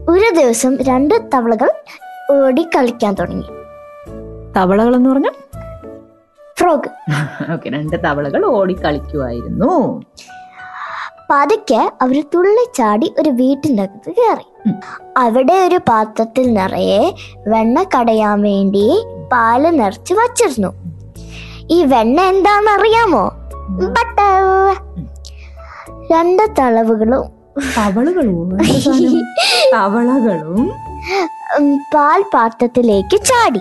[0.09, 1.71] ഒരു ദിവസം രണ്ട് തവളകൾ
[2.31, 3.47] ഓടി കളിക്കാൻ തുടങ്ങി.
[4.55, 5.31] തവളകൾ എന്ന് പറഞ്ഞു?
[6.57, 6.89] ഫ്രോഗ്
[7.53, 9.71] ഓക്കെ രണ്ട് തവളകൾ ഓടി കളിക്കുമായിരുന്നു
[11.29, 14.45] പതുക്കെ അവർ തുള്ളിച്ചാടി ഒരു വീട്ടിന്റെ അകത്ത് കയറി
[15.17, 17.01] അവിടെ ഒരു പാത്രത്തിൽ നിറയെ
[17.47, 18.85] വെണ്ണ കടയാൻ വേണ്ടി
[19.31, 20.71] പാൽ നിറച്ച് വച്ചിരുന്നു.
[21.71, 23.23] ഈ വെണ്ണ എന്താണെന്ന് അറിയാമോ
[23.89, 24.75] ബട്ടർ
[26.11, 27.23] രണ്ട് തളവുകളും
[27.77, 28.49] തവളകളും?
[29.73, 30.61] തവളകളും
[31.57, 33.59] ഉം, പാൽ പാത്രത്തിലേക്ക് ചാടി.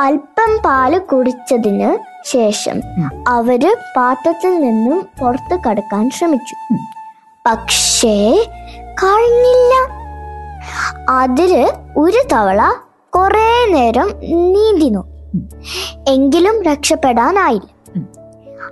[0.00, 1.98] അല്പം പാൽ കുടിച്ചതിന്
[2.32, 2.80] ശേഷം
[3.28, 6.74] അവർ പാത്രത്തിൽ നിന്നും പുറത്ത് കടക്കാൻ ശ്രമിച്ചു.
[7.46, 8.46] പക്ഷേ
[8.88, 9.74] കഴിഞ്ഞില്ല.
[11.10, 12.72] അതിൽ ഒരു തവള
[13.16, 14.08] കുറെ നേരം
[14.52, 15.12] നീന്തി നോക്കി
[16.08, 17.68] എങ്കിലും രക്ഷപ്പെടാനായില്ല.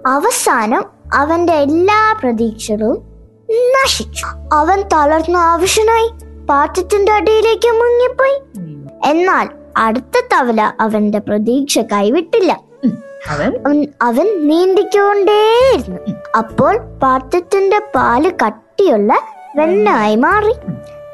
[0.06, 0.84] അവസാനം
[1.14, 3.02] അവന്റെ എല്ലാ പ്രതീക്ഷകളും
[3.50, 4.26] നശിച്ചു.
[4.52, 6.29] അവൻ തളർന്ന ആവശ്യനായി.
[6.50, 8.38] പാത്രത്തിന്റെ അടിയിലേക്ക് മുങ്ങിപ്പോയി.
[9.10, 12.60] എന്നാൽ അടുത്ത തവല അവന്റെ പ്രതീക്ഷ കൈവിട്ടില്ല.
[14.00, 14.48] അവൻ?
[14.48, 16.12] നീന്തിക്കൊണ്ടേയിരുന്നു.
[16.38, 19.18] അപ്പോൾ പാത്രത്തിന്റെ പാൽ കട്ടിയുള്ള
[19.56, 20.52] വെണ്ണായി മാറി.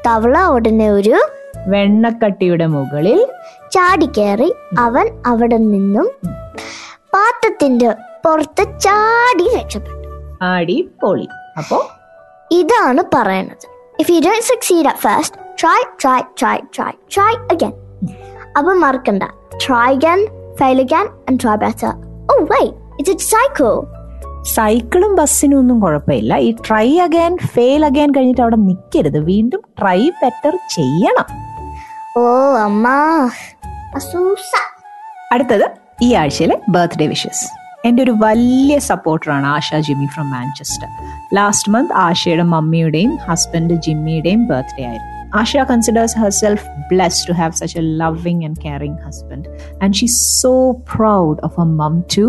[0.07, 1.19] തവള ഉടനെ ഒരു
[1.67, 3.27] വെണ്ണക്കട്ടിയുടെ മുകളിൽ
[3.71, 6.11] ചാടിക്കേറി അവൻ അവിടെ നിന്നും
[7.13, 7.91] പാത്രത്തിന്റെ
[8.25, 10.07] പുറത്ത് ചാടി രക്ഷപ്പെട്ടു.
[10.41, 11.27] ആടി പൊളി.
[11.57, 11.87] അപ്പോ?
[12.51, 13.76] ഇതാണ് പറയണത്.
[13.99, 17.73] If you don't succeed at first, try, try, try, try, try again.
[18.59, 19.23] Abba മറക്കണ്ട
[19.67, 20.21] Try again,
[20.59, 21.91] fail again, and try better.
[22.31, 23.77] Oh, wait, it's a cycle.
[24.55, 26.37] സൈക്കിളും ബസ്സിനും ഒന്നും കുഴപ്പമില്ല.
[26.37, 31.27] ഈ ട്രൈ അഗൈൻ ഫെയിൽ അഗൈൻ കഴിഞ്ഞിട്ട് അവിടെ നിൽക്കരുത് വീണ്ടും ട്രൈ ബെറ്റർ ചെയ്യണം.
[32.17, 32.21] ഓ
[32.57, 32.87] അമ്മ.
[35.31, 40.89] അടുത്തത് ഈ ആഴ്ചയിലെ ബർത്ത്ഡേ വിഷസ് എന്റെ ഒരു വലിയ സപ്പോർട്ടറാണ് Asha Jimmy from Manchester
[41.33, 45.13] last month ആശയുടെ മമ്മിയുടെയും ഹസ്ബൻഡ് ജിമ്മിയുടെയും ബർത്ത്ഡേ ആയിരുന്നു.
[45.69, 49.47] Considers herself bless to have such a loving and caring husband
[49.83, 50.05] and she
[50.41, 52.25] so proud of a mum to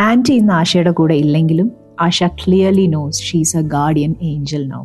[0.00, 1.68] aunty ഇന്ന് ആശയുടെ കൂടെ ഇല്ലെങ്കിലും
[2.00, 4.82] Asha clearly knows she's a guardian angel now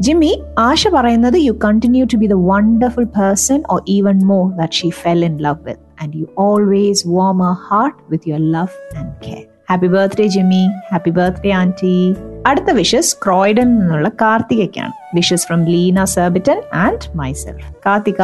[0.00, 4.90] Jimmy Asha പറയുന്നത് you continue to be the wonderful person or even more that she
[4.90, 9.43] fell in love with And you always warm a heart with your love and care
[9.69, 11.95] happy birthday Jimmy happy birthday aunty
[12.47, 18.21] അടുത്ത wishes Croydon നിന്നുള്ള കാർത്തികയ്ക്കാണ് wishes from Leena Surbiton and myself Karthika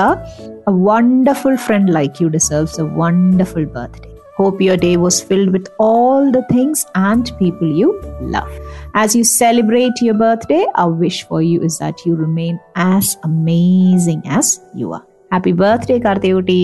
[0.67, 5.67] a wonderful friend like you deserves a wonderful birthday Hope your day was filled with
[5.77, 7.89] all the things and people you
[8.27, 8.51] love.
[8.93, 14.21] As you celebrate your birthday, our wish for you is that you remain as amazing
[14.31, 15.03] as you are.
[15.31, 16.59] Happy birthday Karthikutty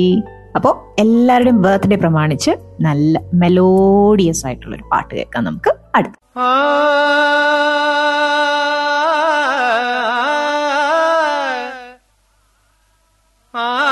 [0.54, 6.16] അപ്പോൾ എല്ലാവരുടെയും birthday പ്രമാണിച്ച് നല്ല melodious ആയിട്ടുള്ള ഒരു പാട്ട് കേൾക്കാം നമുക്ക് അടുത്ത
[13.54, 13.91] ആ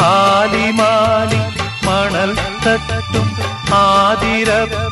[0.04, 1.42] ആലിമാലി
[1.86, 2.32] മണൽ
[2.66, 3.28] തട്ടും
[3.74, 4.83] ആതിരപ്പൂവണിഞ്ഞു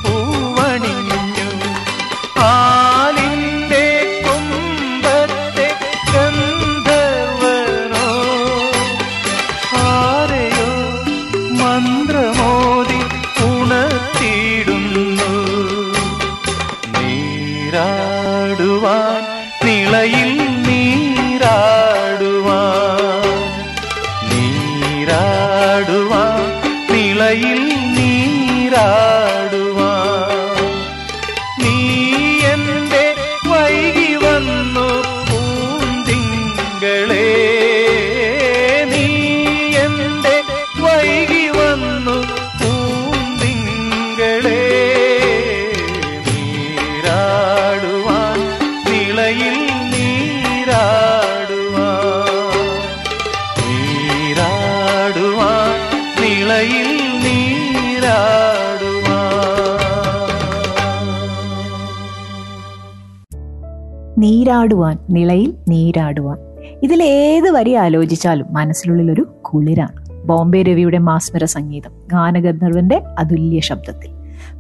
[67.83, 70.11] ആലോചിച്ചാലും മനസ്സിനുള്ളിൽ ഒരു കുളിരാണ്.
[70.25, 74.11] ബോംബെ രവിയുടെ മാസ്മര സംഗീതം ഗാനഗന്ധർവന്റെ അതുല്യ ശബ്ദത്തിൽ.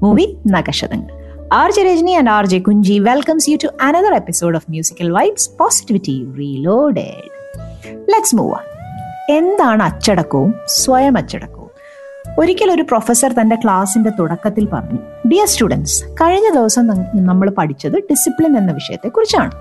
[0.02, 4.70] Movie നഗശതങ്ങൾ R J Rajani and R J Kunji welcomes you to another episode of
[4.70, 7.24] musical vibes positivity reloaded
[8.10, 8.64] let's move on
[9.36, 11.70] എന്താണ് അച്ചടക്കവും സ്വയം അച്ചടക്കവും?
[12.38, 18.72] ഒരിക്കൽ ഒരു പ്രൊഫസർ തന്റെ ക്ലാസിന്റെ തുടക്കത്തിൽ പറഞ്ഞു ഡിയർ സ്റ്റുഡൻസ് കഴിഞ്ഞ ദിവസം നമ്മൾ പഠിച്ചത് ഡിസിപ്ലിൻ എന്ന
[18.72, 19.52] വിഷയത്തെ കുറിച്ചാണ്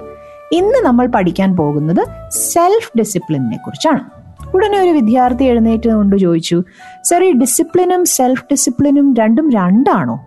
[0.52, 4.22] ഇന്ന് നമ്മൾ പഠിക്കാൻ പോകുന്നത് സെൽഫ് ഡിസിപ്ലിനെ കുറിച്ചാണ്.
[4.56, 6.64] ഉടനെ ഒരു വിദ്യാർത്ഥി എഴുന്നേറ്റ് കൊണ്ട് ചോദിച്ചു
[7.04, 10.20] സർ ഈ ഡിസിപ്ലിനും സെൽഫ് ഡിസിപ്ലിനും രണ്ടും രണ്ടാണോ?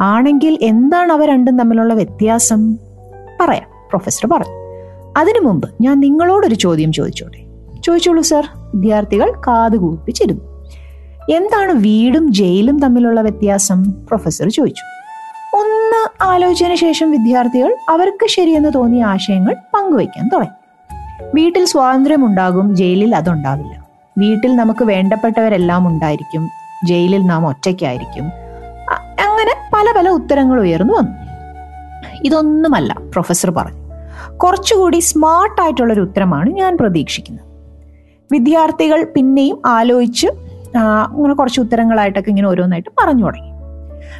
[0.00, 2.74] ആണെങ്കിൽ എന്താണ് അവ രണ്ടും തമ്മിലുള്ള വ്യത്യാസം?
[3.40, 4.52] പറയാം പ്രൊഫസർ പറഞ്ഞു.
[5.16, 7.46] അതിനു മുമ്പ് ഞാൻ നിങ്ങളോടൊരു ചോദ്യം ചോദിച്ചോട്ടെ.
[7.86, 10.52] ചോദിച്ചോളൂ സർ വിദ്യാർത്ഥികൾ കാതുകൂപ്പിച്ചിരുന്നു
[11.30, 13.82] എന്താണ് വീടും ജയിലും തമ്മിലുള്ള വ്യത്യാസം?
[14.06, 15.01] പ്രൊഫസർ ചോദിച്ചു.
[16.20, 20.62] ആലോചിച്ചതിന് ശേഷം വിദ്യാർത്ഥികൾ അവർക്ക് ശരിയെന്ന് തോന്നിയ ആശയങ്ങൾ പങ്കുവയ്ക്കാൻ തുടങ്ങി.
[21.34, 23.86] വീട്ടിൽ സ്വാതന്ത്ര്യമുണ്ടാകും ജയിലിൽ അതുണ്ടാവില്ല.
[24.18, 26.48] വീട്ടിൽ നമുക്ക് വേണ്ടപ്പെട്ടവരെല്ലാം ഉണ്ടായിരിക്കും
[26.86, 28.24] ജയിലിൽ നാം ഒറ്റയ്ക്കായിരിക്കും.
[29.20, 31.22] അങ്ങനെ പല പല ഉത്തരങ്ങൾ ഉയർന്നു വന്നു.
[32.24, 33.82] ഇതൊന്നുമല്ല പ്രൊഫസർ പറഞ്ഞു.
[34.36, 37.46] കുറച്ചുകൂടി സ്മാർട്ട് ആയിട്ടുള്ള ഒരു ഉത്തരമാണ് ഞാൻ പ്രതീക്ഷിക്കുന്നത്.
[38.32, 40.26] വിദ്യാർത്ഥികൾ പിന്നെയും ആലോചിച്ച്
[40.78, 43.51] അങ്ങനെ കുറച്ച് ഉത്തരങ്ങളായിട്ടൊക്കെ ഇങ്ങനെ ഓരോന്നായിട്ട് പറഞ്ഞു തുടങ്ങി.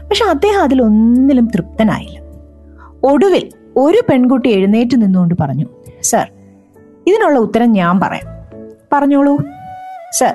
[0.01, 2.19] പക്ഷെ അദ്ദേഹം അതിലൊന്നിലും തൃപ്തനായില്ല.
[3.05, 5.67] ഒടുവിൽ ഒരു പെൺകുട്ടി എഴുന്നേറ്റ് നിന്നുകൊണ്ട് പറഞ്ഞു
[6.03, 6.33] സർ
[7.07, 8.27] ഇതിനുള്ള ഉത്തരം ഞാൻ പറയാം.
[8.93, 9.39] പറഞ്ഞോളൂ.
[10.13, 10.35] സർ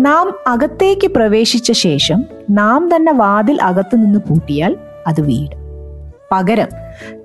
[0.00, 4.76] നാം അകത്തേക്ക് പ്രവേശിച്ച ശേഷം നാം തന്നെ വാതിൽ അകത്തു നിന്ന് പൂട്ടിയാൽ
[5.06, 5.56] അത് വീട്
[6.32, 6.68] പകരം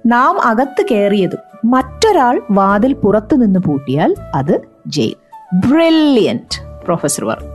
[0.06, 5.16] നാം അകത്ത് കയറിയതും മറ്റൊരാൾ വാതിൽ പുറത്തു നിന്ന് പൂട്ടിയാൽ അത് ജയിൽ.
[5.54, 7.50] ബ്രില്യന്റ് പ്രൊഫസർ പറഞ്ഞു.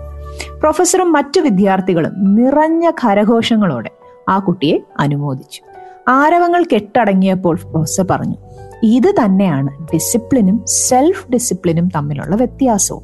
[0.61, 3.91] പ്രൊഫസറും മറ്റു വിദ്യാർത്ഥികളും നിറഞ്ഞ കരഘോഷങ്ങളോടെ
[4.31, 5.63] ആ കുട്ടിയെ അനുമോദിച്ചു.
[6.09, 8.35] ആരവങ്ങൾ കെട്ടടങ്ങിയപ്പോൾ പ്രൊഫസർ പറഞ്ഞു
[8.83, 13.03] ഇത് തന്നെയാണ് ഡിസിപ്ലിനും സെൽഫ് ഡിസിപ്ലിനും തമ്മിലുള്ള വ്യത്യാസവും.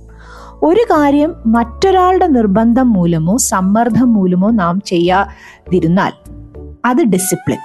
[0.63, 6.13] ഒരു കാര്യം മറ്റൊരാളുടെ നിർബന്ധം മൂലമോ സമ്മർദ്ദം മൂലമോ നാം ചെയ്യാതിരുന്നാൽ
[6.85, 7.59] അത് ഡിസിപ്ലിൻ.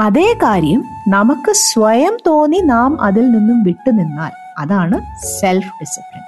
[0.00, 5.00] അതേ കാര്യം നമുക്ക് സ്വയം തോന്നി നാം അതിൽ നിന്നും വിട്ടുനിന്നാൽ അതാണ്
[5.40, 6.22] സെൽഫ് ഡിസിപ്ലിൻ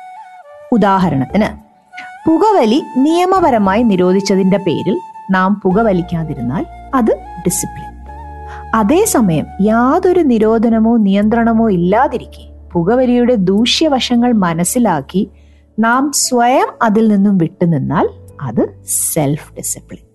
[0.72, 1.46] ഉദാഹരണത്തിന്
[2.28, 4.98] പുകവലി നിയമപരമായി നിരോധിച്ചതിന്റെ പേരിൽ
[5.30, 7.90] നാം പുകവലിക്കാതിരുന്നാൽ അത് ഡിസിപ്ലിൻ
[8.74, 15.30] അതേസമയം യാതൊരു നിരോധനമോ നിയന്ത്രണമോ ഇല്ലാതിരിക്കെ പുകവലിയുടെ ദൂഷ്യവശങ്ങൾ മനസ്സിലാക്കി
[15.78, 18.08] നാം സ്വയം അതിൽ നിന്നും വിട്ടുനിന്നാൽ
[18.42, 20.06] അത് സെൽഫ് ഡിസിപ്ലിൻ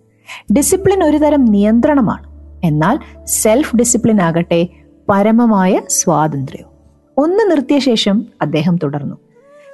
[0.57, 2.23] ഡിസിപ്ലിൻ ഒരു തരം നിയന്ത്രണമാണ്.
[2.63, 4.67] എന്നാൽ സെൽഫ് ഡിസിപ്ലിൻ ആകട്ടെ
[5.09, 6.71] പരമമായ സ്വാതന്ത്ര്യവും.
[7.17, 9.15] ഒന്ന് നിർത്തിയ ശേഷം അദ്ദേഹം തുടർന്നു.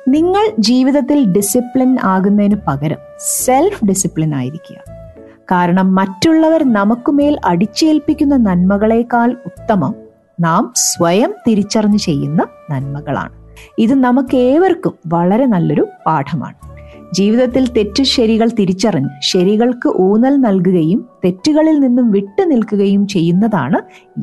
[0.08, 5.01] നിങ്ങൾ ജീവിതത്തിൽ ഡിസിപ്ലിൻ ആകുന്നതിന് പകരം സെൽഫ് ഡിസിപ്ലിൻ ആയിരിക്കുക.
[5.52, 9.96] കാരണം മറ്റുള്ളവർ നമുക്കുമേൽ അടിച്ചേൽപ്പിക്കുന്ന നന്മകളേക്കാൾ ഉത്തമം
[10.40, 13.32] നാം സ്വയം തിരിച്ചറിഞ്ഞ് ചെയ്യുന്ന നന്മകളാണ്.
[13.80, 16.72] ഇത് നമുക്ക് ഏവർക്കും വളരെ നല്ലൊരു പാഠമാണ്.
[17.14, 23.78] ജീവിതത്തിൽ തെറ്റു ശരികൾ തിരിച്ചറിഞ്ഞ് ശരികൾക്ക് ഊന്നൽ നൽകുകയും തെറ്റുകളിൽ നിന്നും വിട്ടു നിൽക്കുകയും ചെയ്യുന്നതാണ്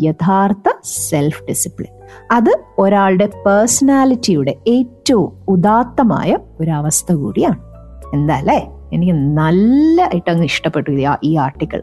[0.04, 1.92] യഥാർത്ഥ സെൽഫ് ഡിസിപ്ലിൻ
[2.30, 7.58] അത് ഒരാളുടെ പേഴ്സണാലിറ്റിയുടെ ഏറ്റവും ഉദാത്തമായ ഒരവസ്ഥ കൂടിയാണ്.
[8.14, 8.40] എന്താ
[8.92, 11.80] അല്ലേ നല്ല ആയിട്ട് അങ്ങ് ഇഷ്ടപ്പെട്ടു ഇത് ഈ article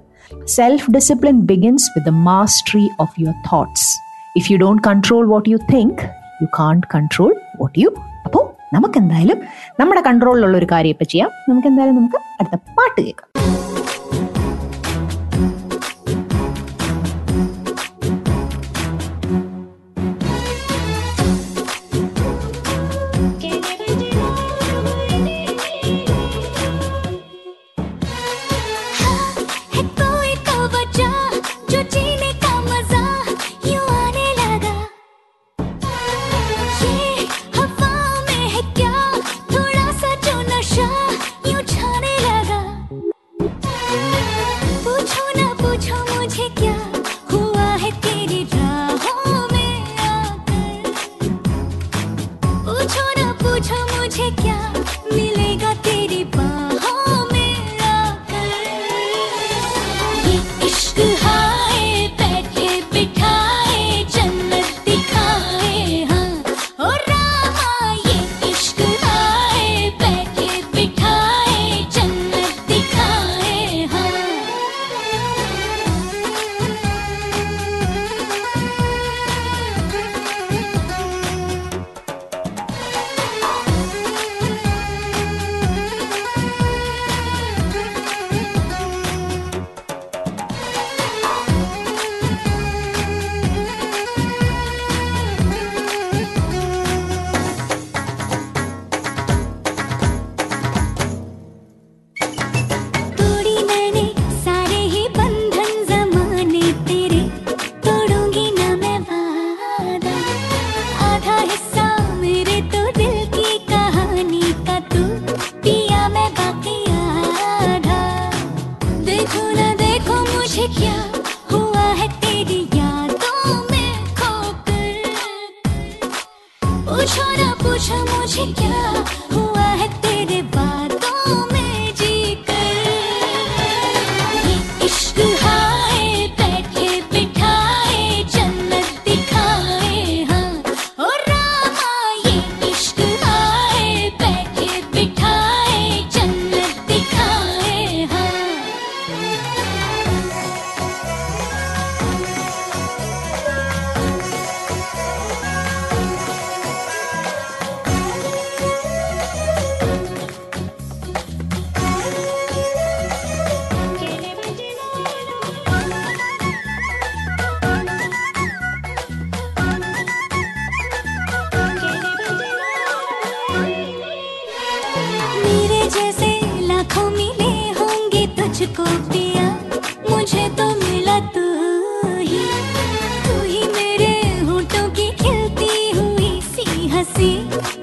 [0.47, 3.87] self discipline begins with the mastery of your thoughts
[4.35, 6.01] if you don't control what you think
[6.41, 7.31] you can't control
[7.61, 7.89] what you
[8.25, 8.43] അപ്പോൾ
[8.73, 9.39] നമുക്ക് എന്തായാലും
[9.79, 11.29] നമ്മുടെ കൺട്രോളിലുള്ള ഒരു കാര്യം ഇപ്പം ചെയ്യാം.
[11.49, 13.29] നമുക്ക് എന്തായാലും നമുക്ക് അടുത്ത പാട്ട് കേൾക്കാം.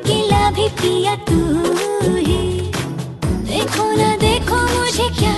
[0.07, 1.41] गिला भी पिया तू
[2.17, 2.41] ही।
[3.49, 5.35] देखो ना देखो मुझे क्या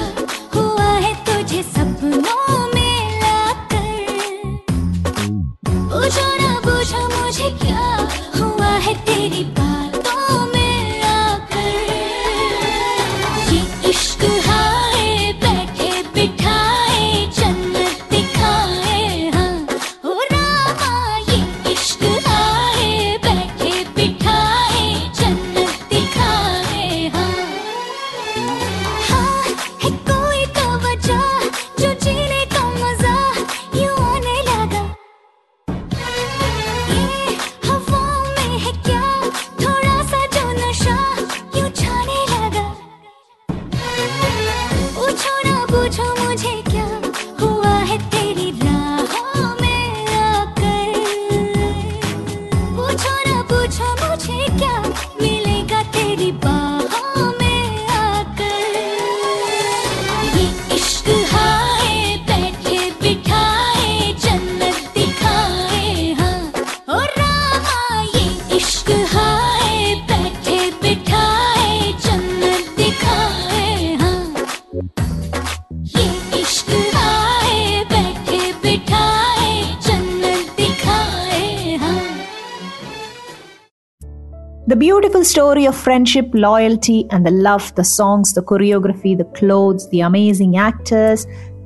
[85.35, 90.55] story of friendship, loyalty, and the love, the songs, the choreography, the clothes, the amazing
[90.55, 91.21] actors,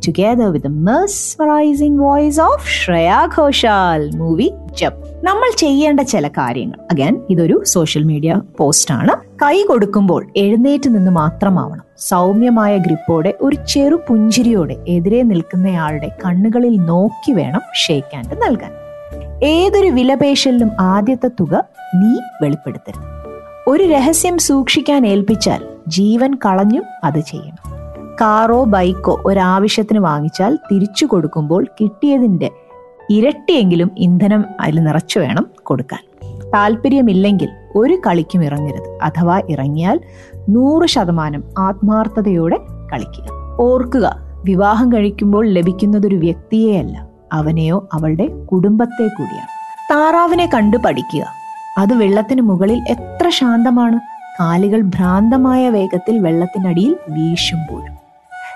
[0.08, 4.14] together with the mesmerizing voice of Shreya Ghoshal.
[4.14, 6.78] Movie ജപ് നമ്മൾ ചെയ്യേണ്ട ചില കാര്യങ്ങൾ.
[6.92, 9.08] അഗൈൻ ഇതൊരു സോഷ്യൽ മീഡിയ പോസ്റ്റ് ആണ്.
[9.42, 11.84] കൈ കൊടുക്കുമ്പോൾ എഴുന്നേറ്റ് നിന്ന് മാത്രമാവണം.
[11.98, 18.70] സൗമ്യമായ ഗ്രിപ്പോടെ ഒരു ചെറു പുഞ്ചിരിയോടെ എതിരെ നിൽക്കുന്നയാളുടെ കണ്ണുകളിൽ നോക്കി വേണം ഷേക്ക് ഹാൻഡ് നൽകാൻ.
[19.42, 21.64] ഏതൊരു വിലപേശലിലും ആദ്യത്തെ തുക
[21.94, 23.17] നീ വെളിപ്പെടുത്തരുത്.
[23.68, 27.72] ഒരു രഹസ്യം സൂക്ഷിക്കാൻ ഏൽപ്പിച്ചാൽ ജീവൻ കളഞ്ഞും അത് ചെയ്യണം.
[28.20, 32.50] കാറോ ബൈക്കോ ഒരാവശ്യത്തിന് വാങ്ങിച്ചാൽ തിരിച്ചു കൊടുക്കുമ്പോൾ കിട്ടിയതിന്റെ
[33.10, 36.30] ഇരട്ടിയെങ്കിലും ഇന്ധനം അതിൽ നിറച്ചു വേണം കൊടുക്കാൻ.
[36.54, 38.98] താല്പര്യമില്ലെങ്കിൽ ഒരു കളിക്കും ഇറങ്ങരുത്.
[39.02, 40.00] അഥവാ ഇറങ്ങിയാൽ
[40.48, 42.56] നൂറ് ശതമാനം ആത്മാർത്ഥതയോടെ
[42.92, 43.26] കളിക്കുക.
[43.60, 47.08] ഓർക്കുക വിവാഹം കഴിക്കുമ്പോൾ ലഭിക്കുന്നതൊരു വ്യക്തിയെയല്ല.
[47.32, 49.48] അവനെയോ അവളുടെ കുടുംബത്തെ കൂടിയാണ്.
[49.90, 51.37] താറാവിനെ കണ്ടു പഠിക്കുക.
[51.78, 54.00] അത് വെള്ളത്തിന് മുകളിൽ എത്ര ശാന്തമാണ്.
[54.40, 57.96] കാലുകൾ ഭ്രാന്തമായ വേഗത്തിൽ വെള്ളത്തിനടിയിൽ വീശുമ്പോഴും.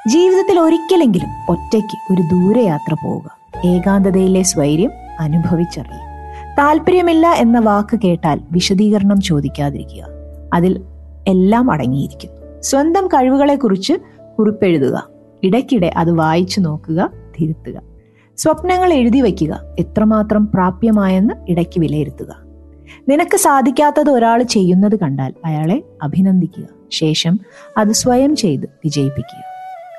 [0.09, 3.39] ജീവിതത്തിൽ ഒരിക്കലെങ്കിലും ഒറ്റയ്ക്ക് ഒരു ദൂരയാത്ര പോവുക.
[3.67, 6.13] ഏകാന്തതയിലെ സ്വൈര്യം അനുഭവിച്ചറിയുക
[6.59, 10.05] താല്പര്യമില്ല എന്ന വാക്ക് കേട്ടാൽ വിശദീകരണം ചോദിക്കാതിരിക്കുക.
[10.55, 10.83] അതിൽ
[11.29, 12.63] എല്ലാം അടങ്ങിയിരിക്കുന്നു.
[12.63, 13.93] സ്വന്തം കഴിവുകളെക്കുറിച്ച്
[14.39, 15.09] കുറിപ്പെഴുതുക.
[15.43, 17.11] ഇടയ്ക്കിടെ അത് വായിച്ചു നോക്കുക
[17.41, 17.81] തിരുത്തുക.
[18.37, 22.52] സ്വപ്നങ്ങൾ എഴുതി വയ്ക്കുക എത്രമാത്രം പ്രാപ്യമായെന്ന് ഇടയ്ക്ക് വിലയിരുത്തുക.
[23.09, 26.65] നിനക്ക് സാധിക്കാത്തത് ഒരാൾ ചെയ്യുന്നത് കണ്ടാൽ അയാളെ അഭിനന്ദിക്കുക.
[26.91, 27.41] ശേഷം
[27.79, 29.53] അത് സ്വയം ചെയ്ത് വിജയിപ്പിക്കുക.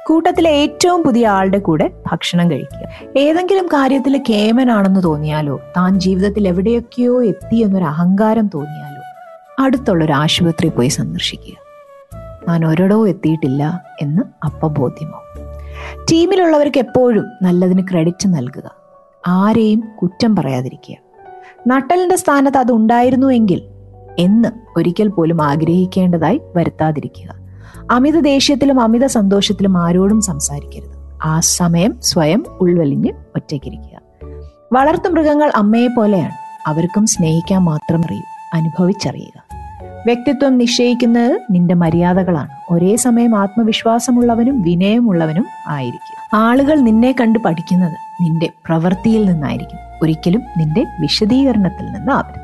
[0.07, 3.19] കൂട്ടത്തിലെ ഏറ്റവും പുതിയ ആളുടെ കൂടെ ഭക്ഷണം കഴിക്കുക.
[3.19, 9.01] ഏതെങ്കിലും കാര്യത്തിൽ കേമനാണെന്ന് തോന്നിയാലോ താൻ ജീവിതത്തിൽ എവിടെയൊക്കെയോ എത്തി എന്നൊരു അഹങ്കാരം തോന്നിയാലോ
[9.63, 11.63] അടുത്തുള്ളൊരു ആശുപത്രി പോയി സന്ദർശിക്കുക.
[12.49, 15.23] ഞാൻ ഒരിടോ എത്തിയിട്ടില്ല എന്ന് അപ്പ ബോധ്യമാവും.
[16.11, 18.71] ടീമിലുള്ളവർക്ക് എപ്പോഴും നല്ലതിന് ക്രെഡിറ്റ് നൽകുക.
[19.27, 21.02] ആരെയും കുറ്റം പറയാതിരിക്കുക.
[21.67, 23.61] നട്ടലിന്റെ സ്ഥാനത്ത് അത് ഉണ്ടായിരുന്നുവെങ്കിൽ
[24.19, 27.35] എന്ന് ഒരിക്കൽ പോലും ആഗ്രഹിക്കേണ്ടതായി വരുത്താതിരിക്കുക.
[27.91, 31.19] അമിത ദേഷ്യത്തിലും അമിത സന്തോഷത്തിലും ആരോടും സംസാരിക്കരുത്.
[31.23, 34.01] ആ സമയം സ്വയം ഉൾവലിഞ്ഞ് ഒറ്റയ്ക്കിരിക്കുക.
[34.73, 36.31] വളർത്തു മൃഗങ്ങൾ അമ്മയെ പോലെയാണ്.
[36.67, 38.21] അവർക്കും സ്നേഹിക്കാൻ മാത്രം അറിയൂ
[38.53, 39.43] അനുഭവിച്ചറിയുക.
[40.05, 42.73] വ്യക്തിത്വം നിശ്ചയിക്കുന്നത് നിന്റെ മര്യാദകളാണ്.
[42.73, 49.92] ഒരേ സമയം ആത്മവിശ്വാസമുള്ളവനും വിനയമുള്ളവനും ആയിരിക്കും ആളുകൾ നിന്നെ കണ്ട് പഠിക്കുന്നത് നിന്റെ പ്രവൃത്തിയിൽ നിന്നായിരിക്കും.
[50.03, 52.41] ഒരിക്കലും നിന്റെ വിശദീകരണത്തിൽ നിന്നാവരുത്.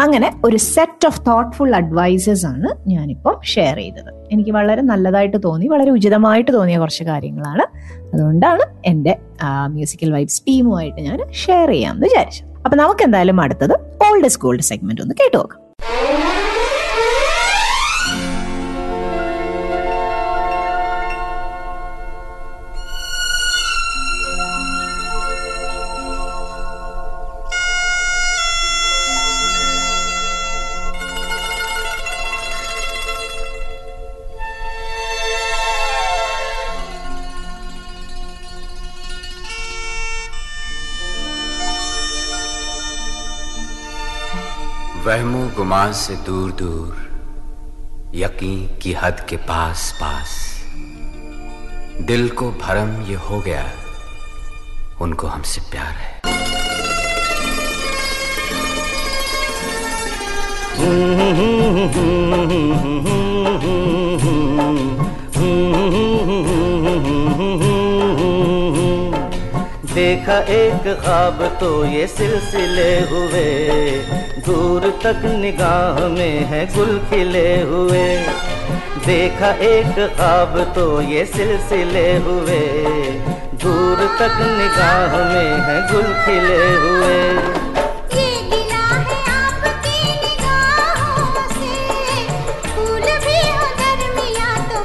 [0.00, 4.10] അങ്ങനെ ഒരു സെറ്റ് ഓഫ് തോട്ട്ഫുൾ അഡ്വൈസസ് ആണ് ഞാനിപ്പം ഷെയർ ചെയ്തത്.
[4.32, 7.64] എനിക്ക് വളരെ നല്ലതായിട്ട് തോന്നി വളരെ ഉചിതമായിട്ട് തോന്നിയ കുറച്ച് കാര്യങ്ങളാണ്.
[8.14, 9.18] അതുകൊണ്ടാണ് എന്റെ
[9.66, 12.48] മ്യൂസിക്കൽ വൈബ്സ് ടീമുമായിട്ട് ഞാൻ ഷെയർ ചെയ്യാമെന്ന് വിചാരിച്ചത്.
[12.64, 13.74] അപ്പം നമുക്ക് എന്തായാലും അടുത്തത്
[14.06, 15.61] ഓൾഡ് സ്കൂൾഡ് സെഗ്മെന്റ് ഒന്ന് കേട്ടു നോക്കാം.
[45.62, 46.94] गुमान से दूर दूर,
[48.14, 50.30] यकीन की हद के पास पास।
[52.06, 53.62] दिल को भरम ये हो गया,
[55.00, 56.20] उनको हमसे प्यार है।
[69.94, 78.06] देखा एक ख्वाब तो ये सिलसिले हुए दूर तक निगाह में है गुल खिले हुए।
[79.06, 82.58] देखा एक ख्वाब तो ये सिलसिले हुए।
[83.64, 87.20] दूर तक निगाह में है गुल खिले हुए।
[88.16, 88.82] ये गिला
[89.34, 91.72] आपकी निगाहों से।
[92.66, 93.40] फूल भी
[93.80, 94.82] दरमिया तो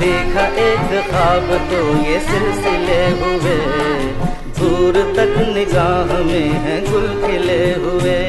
[0.00, 3.95] देखा एक ख्वाब तो ये सिलसिले हुए।
[4.58, 8.20] दूर तक निगाह में है गुल खिले हुए।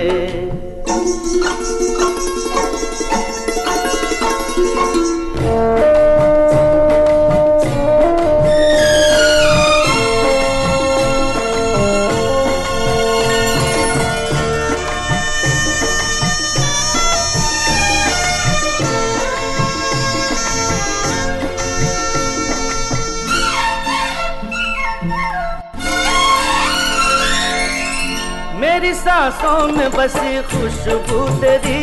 [29.87, 31.81] में बसी खुशबू तेरी।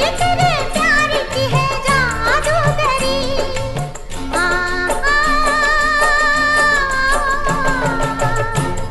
[0.00, 3.18] ये तेरे प्यार की है जादूगरी
[4.34, 4.46] आ,
[5.02, 5.20] आ,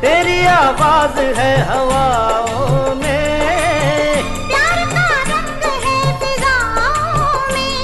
[0.00, 7.78] तेरी आवाज़ है हवाओं में। प्यार का रंग है फिजाओं में।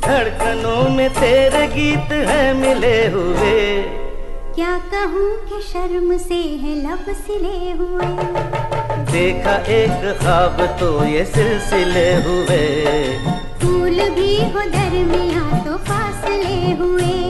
[0.00, 3.82] धड़कनों में तेरे गीत है मिले हुए।
[4.54, 8.55] क्या कहूँ कि शर्म से है लब सिले हुए?
[9.04, 12.62] देखा एक ख्वाब तो ये सिलसिले हुए।
[13.60, 17.25] फूल भी हो दरमिया तो फासले हुए।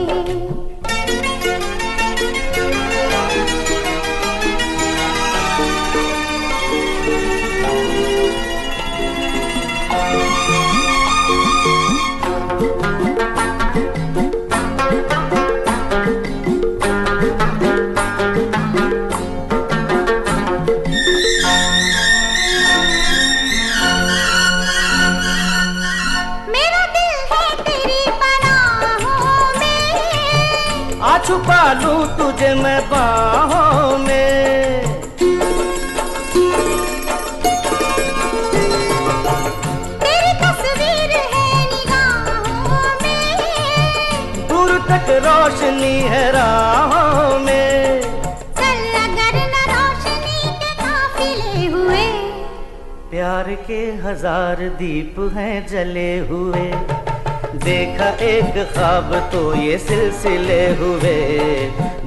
[53.67, 56.67] के हज़ार दीप हैं जले हुए।
[57.63, 61.15] देखा एक ख्वाब तो ये सिलसिले हुए।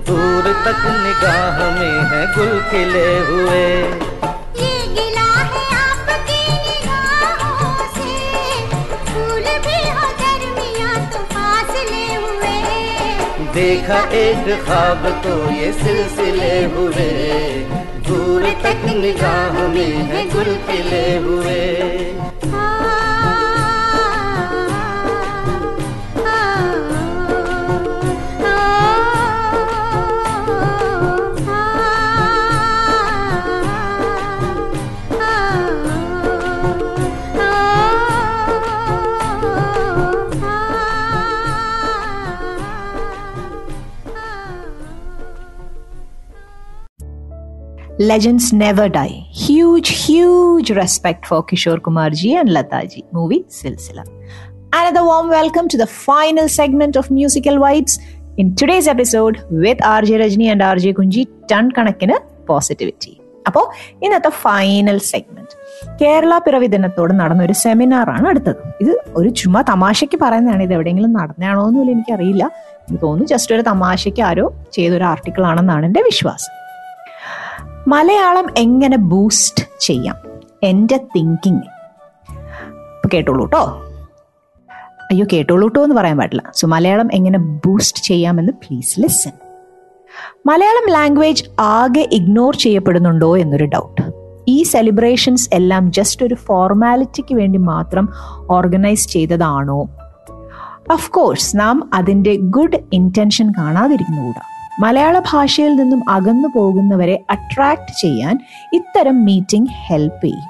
[0.09, 3.67] दूर तक निगाह में है गुल खिले हुए।
[4.61, 5.27] ये गिला
[5.81, 8.17] आपकी निगाहों से।
[9.11, 9.83] फूल भी
[10.23, 11.25] दरमिया तो
[12.25, 12.57] हुए।
[13.55, 17.09] देखा एक ख्वाब तो ये सिलसिले हुए।
[18.11, 21.59] दूर तक निगाह में है गुल खिले हुए।
[48.01, 49.27] Legends never die.
[49.31, 53.05] Huge, huge respect for Kishore Kumar ji and Lata ji.
[53.13, 54.05] Movie Silsila.
[54.73, 58.01] Another warm welcome to the final segment of Musical Vibes.
[58.39, 62.17] In today's episode with RJ Rajni and RJ Kunji, ton കണക്കിന്
[62.49, 63.13] positivity
[63.47, 63.65] അപ്പോൾ
[64.05, 65.55] ഇന്നത്തെ final segment
[66.01, 71.65] Kerala പിറവി ദിനത്തോട് നടന്ന ഒരു സെമിനാറാണ് അടുത്തത് ഇത് ഒരു ചുമ്മാ തമാശയ്ക്ക് പറയുന്നതാണ് ഇത് എവിടെയെങ്കിലും നടന്നാണോ
[71.71, 72.45] എന്നുമില്ല എനിക്കറിയില്ല
[72.85, 74.47] എനിക്ക് തോന്നുന്നു ജസ്റ്റ് ഒരു തമാശയ്ക്ക് ആരോ
[74.79, 76.55] ചെയ്തൊരു ആർട്ടിക്കിൾ ആണെന്നാണ് എന്റെ വിശ്വാസം
[77.89, 80.17] മലയാളം എങ്ങനെ ബൂസ്റ്റ് ചെയ്യാം?
[80.63, 81.61] എന്റെ തിങ്കിങ്
[83.15, 83.83] കേട്ടോളൂ കേട്ടോ
[85.11, 86.43] അയ്യോ കേട്ടോളൂ കേട്ടോ എന്ന് പറയാൻ പാടില്ല.
[86.55, 89.31] സോ മലയാളം എങ്ങനെ ബൂസ്റ്റ് ചെയ്യാമെന്ന് പ്ലീസ് ലിസൺ
[90.47, 94.03] മലയാളം ലാംഗ്വേജ് ആകെ ഇഗ്നോർ ചെയ്യപ്പെടുന്നുണ്ടോ എന്നൊരു ഡൗട്ട്
[94.49, 98.09] ഈ സെലിബ്രേഷൻസ് എല്ലാം ജസ്റ്റ് ഒരു ഫോർമാലിറ്റിക്ക് വേണ്ടി മാത്രം
[98.51, 99.89] ഓർഗനൈസ് ചെയ്തതാണോ?
[100.93, 104.50] ഓഫ് കോഴ്സ് നാം അതിന്റെ ഗുഡ് ഇന്റൻഷൻ കാണാതിരിക്കുന്നുകൂടാ
[104.81, 108.37] മലയാള ഭാഷയിൽ നിന്നും അകന്നു പോകുന്നവരെ അട്രാക്ട് ചെയ്യാൻ
[108.73, 110.47] ഇത്തരം മീറ്റിംഗ് ഹെൽപ്പ് ചെയ്യും.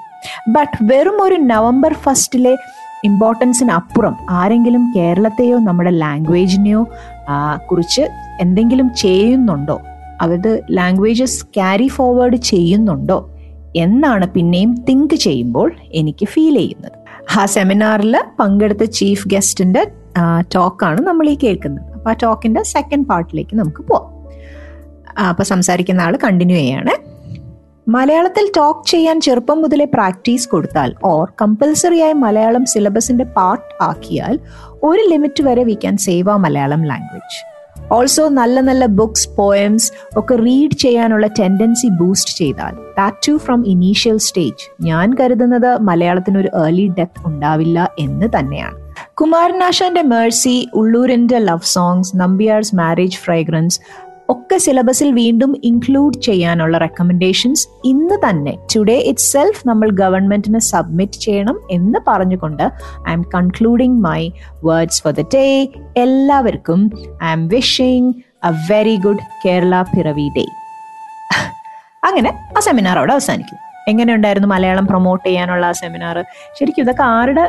[0.47, 2.53] ബട്ട് വെറും ഒരു നവംബർ ഫസ്റ്റിലെ
[3.03, 6.81] ഇമ്പോർട്ടൻസിന് അപ്പുറം ആരെങ്കിലും കേരളത്തെയോ നമ്മുടെ ലാംഗ്വേജിനെയോ
[7.71, 8.03] കുറിച്ച്
[8.41, 9.77] എന്തെങ്കിലും ചെയ്യുന്നുണ്ടോ?
[10.21, 13.17] അവത് ലാംഗ്വേജസ് ക്യാരി ഫോർവേഡ് ചെയ്യുന്നുണ്ടോ?
[13.75, 15.67] എന്നാണ് പിന്നെയും തിങ്ക് ചെയ്യുമ്പോൾ
[15.99, 16.97] എനിക്ക് ഫീൽ ചെയ്യുന്നത്.
[17.37, 19.83] ആ സെമിനാറിൽ പങ്കെടുത്ത ചീഫ് ഗസ്റ്റിന്റെ
[20.55, 21.87] ടോക്കാണ് നമ്മൾ ഈ കേൾക്കുന്നത്.
[21.93, 24.10] അപ്പോൾ ആ ടോക്കിന്റെ സെക്കൻഡ് പാർട്ടിലേക്ക് നമുക്ക് പോവാം.
[25.17, 27.11] അപ്പൊ സംസാരിക്കുന്ന ആൾ കണ്ടിന്യൂ ചെയ്യാണ്.
[27.89, 34.39] മലയാളത്തിൽ ടോക്ക് ചെയ്യാൻ ചെറുപ്പം മുതലേ പ്രാക്ടീസ് കൊടുത്താൽ ഓർ കമ്പൽസറി ആയി മലയാളം സിലബസിന്റെ പാർട്ട് ആക്കിയാൽ
[34.83, 37.51] ഒരു ലിമിറ്റ് വരെ വി ക്യാൻ സേവ് ആ മലയാളം ലാംഗ്വേജ്
[37.93, 44.17] ഓൾസോ നല്ല നല്ല ബുക്സ് പോയംസ് ഒക്കെ റീഡ് ചെയ്യാനുള്ള ടെൻഡൻസി ബൂസ്റ്റ് ചെയ്താൽ that to from initial
[44.17, 48.75] stage ഞാൻ കരുതുന്നത് മലയാളത്തിന് ഒരു ഏർലി ഡെത്ത് ഉണ്ടാവില്ല എന്ന് തന്നെയാണ്.
[49.13, 53.81] കുമാരനാശാന്റെ mercy ഉള്ളൂരിന്റെ love songs Nambiar's marriage fragrance
[54.31, 58.57] ഒക്കെ സിലബസിൽ വീണ്ടും ഇൻക്ലൂഡ് ചെയ്യാനുള്ള റെക്കമെൻഡേഷൻസ് ഇന്ന് തന്നെ.
[58.75, 62.63] ടുഡേ ഇറ്റ് സെൽഫ് നമ്മൾ ഗവൺമെന്റിന് സബ്മിറ്റ് ചെയ്യണം എന്ന് പറഞ്ഞുകൊണ്ട്
[63.09, 64.21] I am concluding my
[64.63, 65.45] words for the day
[65.97, 66.91] എല്ലാവർക്കും
[67.23, 68.13] I am wishing
[68.45, 70.45] a very good Kerala Piravi day
[72.03, 73.57] അങ്ങനെ ആ സെമിനാർ അവിടെ അവസാനിക്കും.
[73.87, 76.25] എങ്ങനെയുണ്ടായിരുന്നു മലയാളം പ്രൊമോട്ട് ചെയ്യാനുള്ള ആ സെമിനാർ
[76.59, 77.45] ശരിക്കും ഇതൊക്കെ ആരുടെ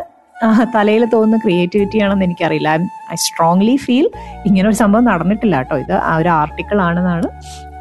[0.75, 2.69] തലയിൽ തോന്നുന്ന ക്രിയേറ്റിവിറ്റി ആണെന്ന് എനിക്കറിയില്ല.
[3.13, 4.11] ഐ സ്ട്രോങ്ലി ഫീൽ
[4.47, 5.93] ഇങ്ങനെ ഒരു സംഭവം നടന്നിട്ടില്ല കേട്ടോ ഇത്.
[5.93, 7.29] ആ ഒരു ആർട്ടിക്കിൾ ആണെന്നാണ്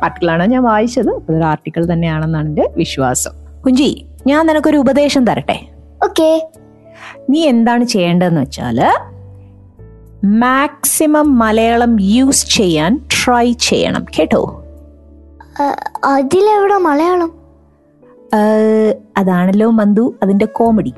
[0.03, 1.09] ആർട്ടിക്കിളാണ് ഞാൻ വായിച്ചത്.
[1.09, 3.32] ഒരു ആർട്ടിക്കിൾ തന്നെയാണെന്നാണ് എന്റെ വിശ്വാസം.
[3.66, 5.59] കുഞ്ചി ഞാൻ നിനക്കൊരു ഉപദേശം തരട്ടെ?
[6.03, 6.49] ഓക്കെ
[7.30, 8.80] നീ എന്താണ് ചെയ്യേണ്ടതെന്ന് വെച്ചാൽ
[10.26, 14.05] മാക്സിമം മലയാളം യൂസ് ചെയ്യാൻ ട്രൈ ചെയ്യണം.
[14.20, 14.64] കേട്ടോ?
[16.03, 17.32] അതിലെവിടെ മലയാളം?
[19.18, 20.93] അതാണല്ലോ മന്ദു അതിന്റെ കോമഡി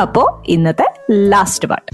[0.00, 1.90] അപ്പോ ഇന്നത്തെ ലാസ്റ്റ് പാട്ട്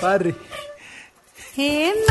[0.00, 0.49] Padre.
[1.60, 2.09] In.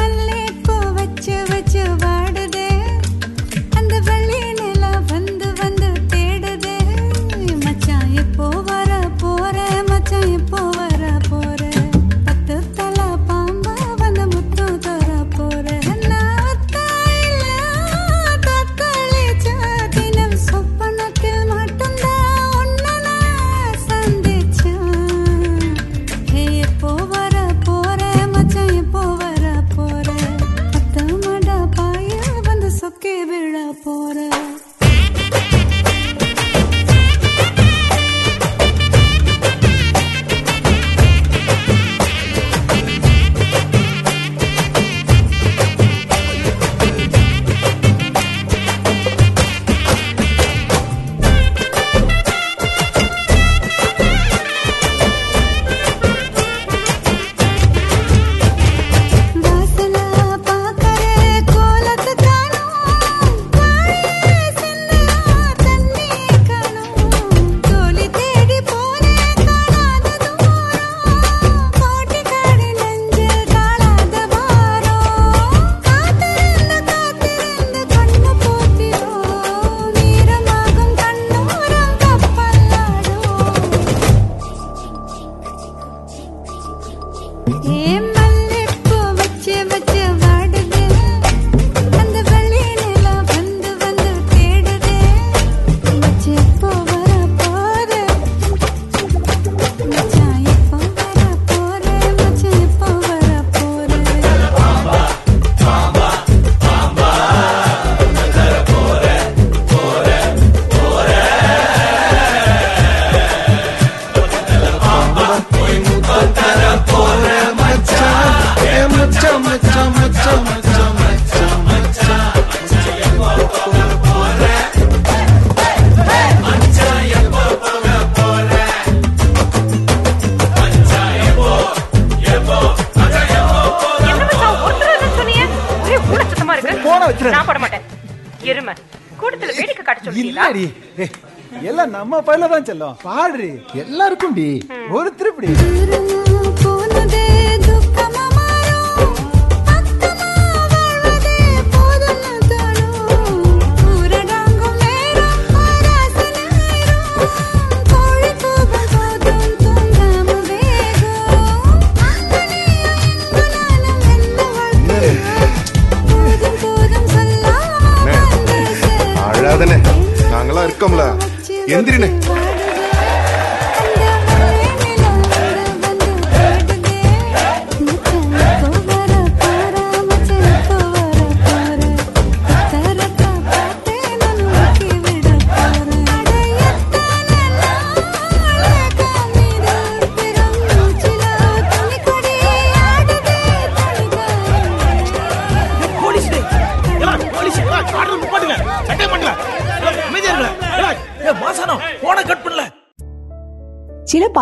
[141.99, 142.95] நம்ம பையில தான் செல்லும்.
[143.03, 143.49] பாடுறி
[143.83, 144.47] எல்லாருக்கும் டி
[144.91, 145.49] ஒருத்தர் இப்படி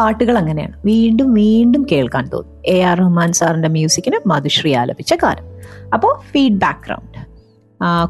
[0.08, 0.76] പാട്ടുകൾ അങ്ങനെയാണ്.
[0.86, 2.54] വീണ്ടും വീണ്ടും കേൾക്കാൻ തോന്നും.
[2.66, 5.48] എ ആർ റഹ്മാൻ സാറിന്റെ മ്യൂസിക്കിന് മധുശ്രീ ആലപിച്ച കാലം
[5.94, 7.18] അപ്പോൾ ഫീഡ്ബാക്ക് റൗണ്ട്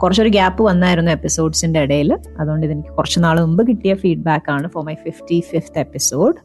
[0.01, 4.93] കുറച്ചൊരു ഗ്യാപ്പ് വന്നായിരുന്നു എപ്പിസോഡ്സിന്റെ ഇടയിൽ അതുകൊണ്ട് ഇതെനിക്ക് കുറച്ച് നാൾ മുമ്പ് കിട്ടിയ ഫീഡ്ബാക്ക് ആണ് for my
[4.93, 6.37] fifty fifth episode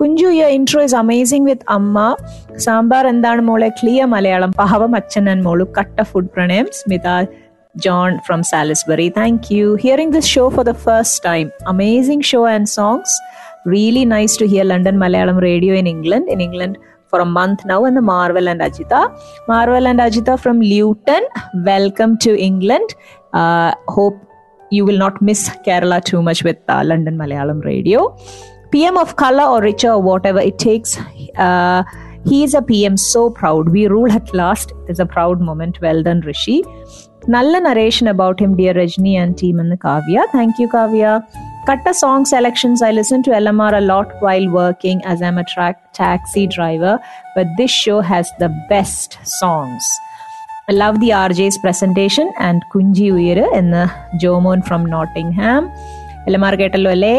[0.00, 2.16] Kunju യ ഇൻട്രോ ഇസ് അമേസിംഗ് വിത്ത് അമ്മ.
[2.56, 3.68] സാമ്പാർ എന്താണ് മോളെ?
[3.68, 4.50] ക്ലിയർ മലയാളം.
[4.50, 5.66] പാവം അച്ഛൻ ആൻഡ് മോളു.
[5.78, 7.08] കട്ട ഫുഡ് പ്രണയം Smitha
[7.76, 12.70] John from Salisbury thank you hearing this show for the first time amazing show and
[12.78, 13.12] songs.
[13.65, 16.29] Really nice to hear London Malayalam radio in England.
[16.29, 16.77] In England
[17.09, 17.85] for a month now.
[17.85, 19.01] And the Marvel and Ajita.
[19.47, 21.23] Marvel and Ajita from Luton.
[21.65, 22.95] Welcome to England.
[23.33, 24.17] Uh, hope
[24.71, 28.17] you will not miss Kerala too much with uh, London Malayalam radio.
[28.71, 30.97] PM of color or richer or whatever it takes.
[31.37, 31.83] Uh,
[32.25, 33.69] he is a PM so proud.
[33.69, 34.71] We rule at last.
[34.87, 35.81] It's a proud moment.
[35.81, 36.59] Well done, Rishi.
[37.33, 41.05] നല്ല narration about him dear Rajani and team എന്ന് Kavya thank you Kavya
[41.67, 45.35] കട്ട song selections I listen to L M R a lot while working as M
[45.39, 46.95] A track taxi driver
[47.35, 49.89] but this show has the best songs
[50.81, 53.83] love the R J's presentation and കുഞ്ചി ഉയര് എന്ന്
[54.23, 55.63] Jomon from Nottingham
[56.27, 57.15] L M R കേട്ടല്ലോ അല്ലേ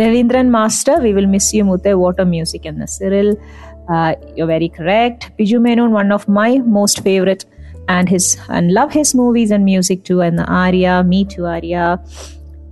[0.00, 3.28] Raveendran master we will miss you മുത്തെ water music എന്ന് Cyril
[4.38, 7.48] you very correct Biju Menon one of my most favourite
[7.88, 11.78] and his and love his movies and music too and Arya me too Arya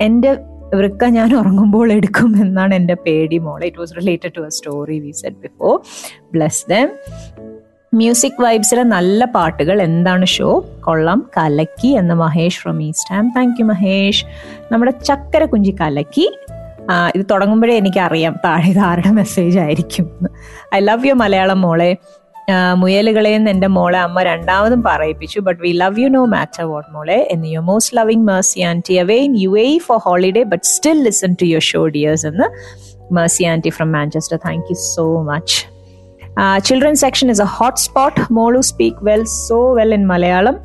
[0.07, 0.30] എൻ്റെ
[0.76, 3.65] വൃക്ക ഞാൻ ഉറങ്ങുമ്പോൾ എടുക്കും എന്നാണ് എന്റെ പേടി മോളെ.
[3.68, 5.80] It was related to a story we set before
[6.34, 6.89] bless them
[7.93, 11.30] music വൈബ്സിലെ നല്ല പാട്ടുകൾ എന്താണ് ഷോ കൊള്ളം.
[11.38, 14.26] കലക്കി എന്ന Mahesh from East Ham thank you Mahesh.
[14.72, 16.28] നമ്മുടെ ചക്കര കുഞ്ചി കലക്കി
[17.15, 20.28] ഇത് തുടങ്ങുമ്പോഴേ എനിക്കറിയാം താഴെ ഇത് മെസ്സേജ് ആയിരിക്കും
[20.76, 21.97] ഐ ലവ് യു മലയാളം മോളെ.
[22.48, 25.39] ആ, മുയലുകളെന്ന് എന്റെ മോളെ അമ്മ രണ്ടാമതും പറയിപ്പിച്ചു.
[25.39, 27.28] But we love you no matter what മോളെ.
[27.32, 31.34] എന്ന് you most loving Mercy aunty away in U A for holiday but still listen
[31.41, 32.45] to your show dears എന്ന്
[33.12, 35.58] Mercy aunty from Manchester thank you so much
[36.70, 40.58] children section is a hot spot മോളു speak well so well in Malayalam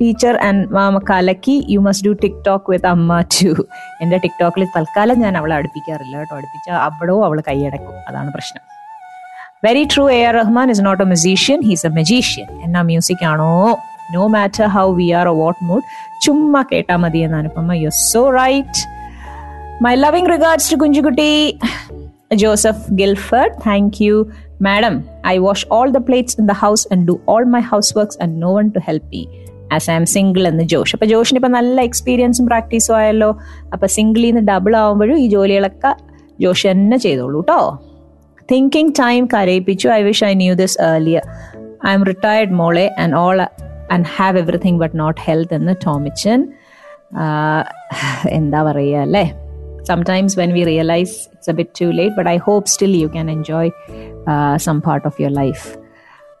[0.00, 1.64] teacher and mama കലക്കി.
[1.68, 3.52] You must do TikTok with അമ്മ to
[4.02, 6.36] എന്റെ ടിക്ടോക്കിൽ തൽക്കാലം ഞാൻ അവളെ അടുപ്പിക്കാറില്ല കേട്ടോ.
[6.36, 7.94] അടുപ്പിച്ച അവളോ അവൾ കൈയടക്കും.
[8.08, 8.64] അതാണ് പ്രശ്നം.
[9.62, 13.52] Very true A R Rahman is not a musician he's a magician എന്നാ മ്യൂസിക് ആണോ?
[14.14, 15.82] No matter how we are a what mood
[16.24, 18.82] ചുമ്മാ കേട്ടാ മതി എന്ന് Anupama you so right
[19.86, 21.30] my loving regards to Kunjukutty
[22.42, 24.14] Joseph Guildford thank you
[24.62, 24.94] madam
[25.26, 28.42] I wash all the plates in the house and do all my house works and
[28.42, 29.22] no one to help me
[29.76, 30.94] as I am single എന്ന് Josh.
[30.96, 33.30] അപ്പൊ ജോഷിന് ഇപ്പൊ നല്ല എക്സ്പീരിയൻസും പ്രാക്ടീസും ആയല്ലോ.
[33.72, 35.92] അപ്പൊ സിംഗിളിൽ നിന്ന് double ആവുമ്പോഴും ഈ ജോലികളൊക്കെ
[36.40, 37.60] ജോഷ് തന്നെ ചെയ്തോളൂ കേട്ടോ
[38.50, 41.24] thinking time കരയിപ്പിച്ചു I wish I knew this earlier
[41.88, 43.40] I am retired മോളെ and all
[43.94, 46.40] and have everything but not health എന്ന് ടോമിച്ചൻ
[48.38, 49.26] എന്താ പറയുക അല്ലേ
[49.90, 53.28] sometimes when we realize it's a bit too late but i hope still you can
[53.36, 53.66] enjoy
[54.32, 55.62] uh, some part of your life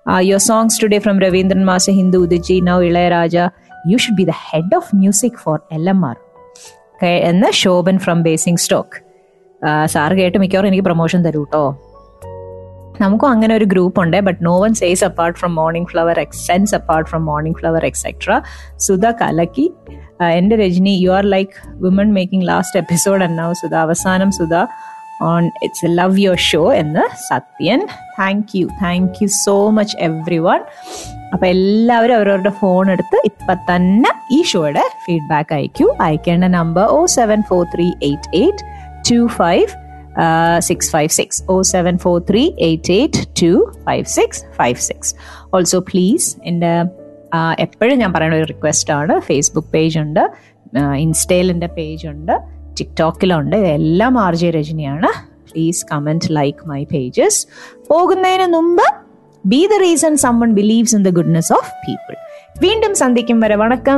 [0.06, 3.44] uh, your songs today from ravindran masa hindu udiji now ilayaraja
[3.90, 6.16] you should be the head of music for lmr
[6.92, 8.96] okay എന്ന് Shobhan from Basingstoke സ്റ്റോക്ക്
[9.94, 11.64] സാർ കേട്ട് മിക്കവാറും എനിക്ക് promotion തരൂ കേട്ടോ
[13.00, 17.08] നമുക്കും അങ്ങനെ ഒരു ഗ്രൂപ്പ് ഉണ്ട് but no one says apart from morning flower sense apart
[17.10, 18.40] from morning flower etcetera
[18.86, 19.66] Sudha കലക്കി.
[20.38, 21.52] എന്റെ Rajani you are like
[21.84, 24.54] woman making last episode എന്നാവും സുധ അവസാനം Sudha
[25.28, 27.80] on it's love your show എന്ന് Sathyan.
[28.18, 29.96] Thank you thank you so much
[30.46, 30.60] everyone
[31.32, 35.86] അപ്പൊ എല്ലാവരും അവരവരുടെ phone എടുത്ത് ഇപ്പൊ തന്നെ ഈ ഷോയുടെ ഫീഡ്ബാക്ക് അയക്കൂ.
[36.06, 38.64] അയക്കേണ്ട number O seven four three eight eight
[39.10, 39.68] two five
[40.58, 45.14] six five six O seven four three eight eight two five six five six
[45.54, 46.72] also please എന്റെ
[47.58, 49.20] എപ്പോഴും ഞാൻ പറയുന്ന ഒരു റിക്വസ്റ്റ് ആണ്.
[49.20, 50.22] ഫേസ്ബുക്ക് പേജ് ഉണ്ട്.
[50.96, 52.32] ഇൻസ്റ്റയിൽ എന്റെ പേജ് ഉണ്ട്.
[52.80, 55.10] ടിക്ടോക്കിലുണ്ട് ഇതെല്ലാം R J രജനിയാണ്.
[55.50, 57.40] Please comment like my pages
[57.90, 58.86] പോകുന്നതിന് മുമ്പ്
[59.46, 62.14] be the reason someone believes in the goodness of people
[62.60, 63.54] വീണ്ടും സന്ധിക്കും വരെ.
[63.54, 63.96] വണക്കം.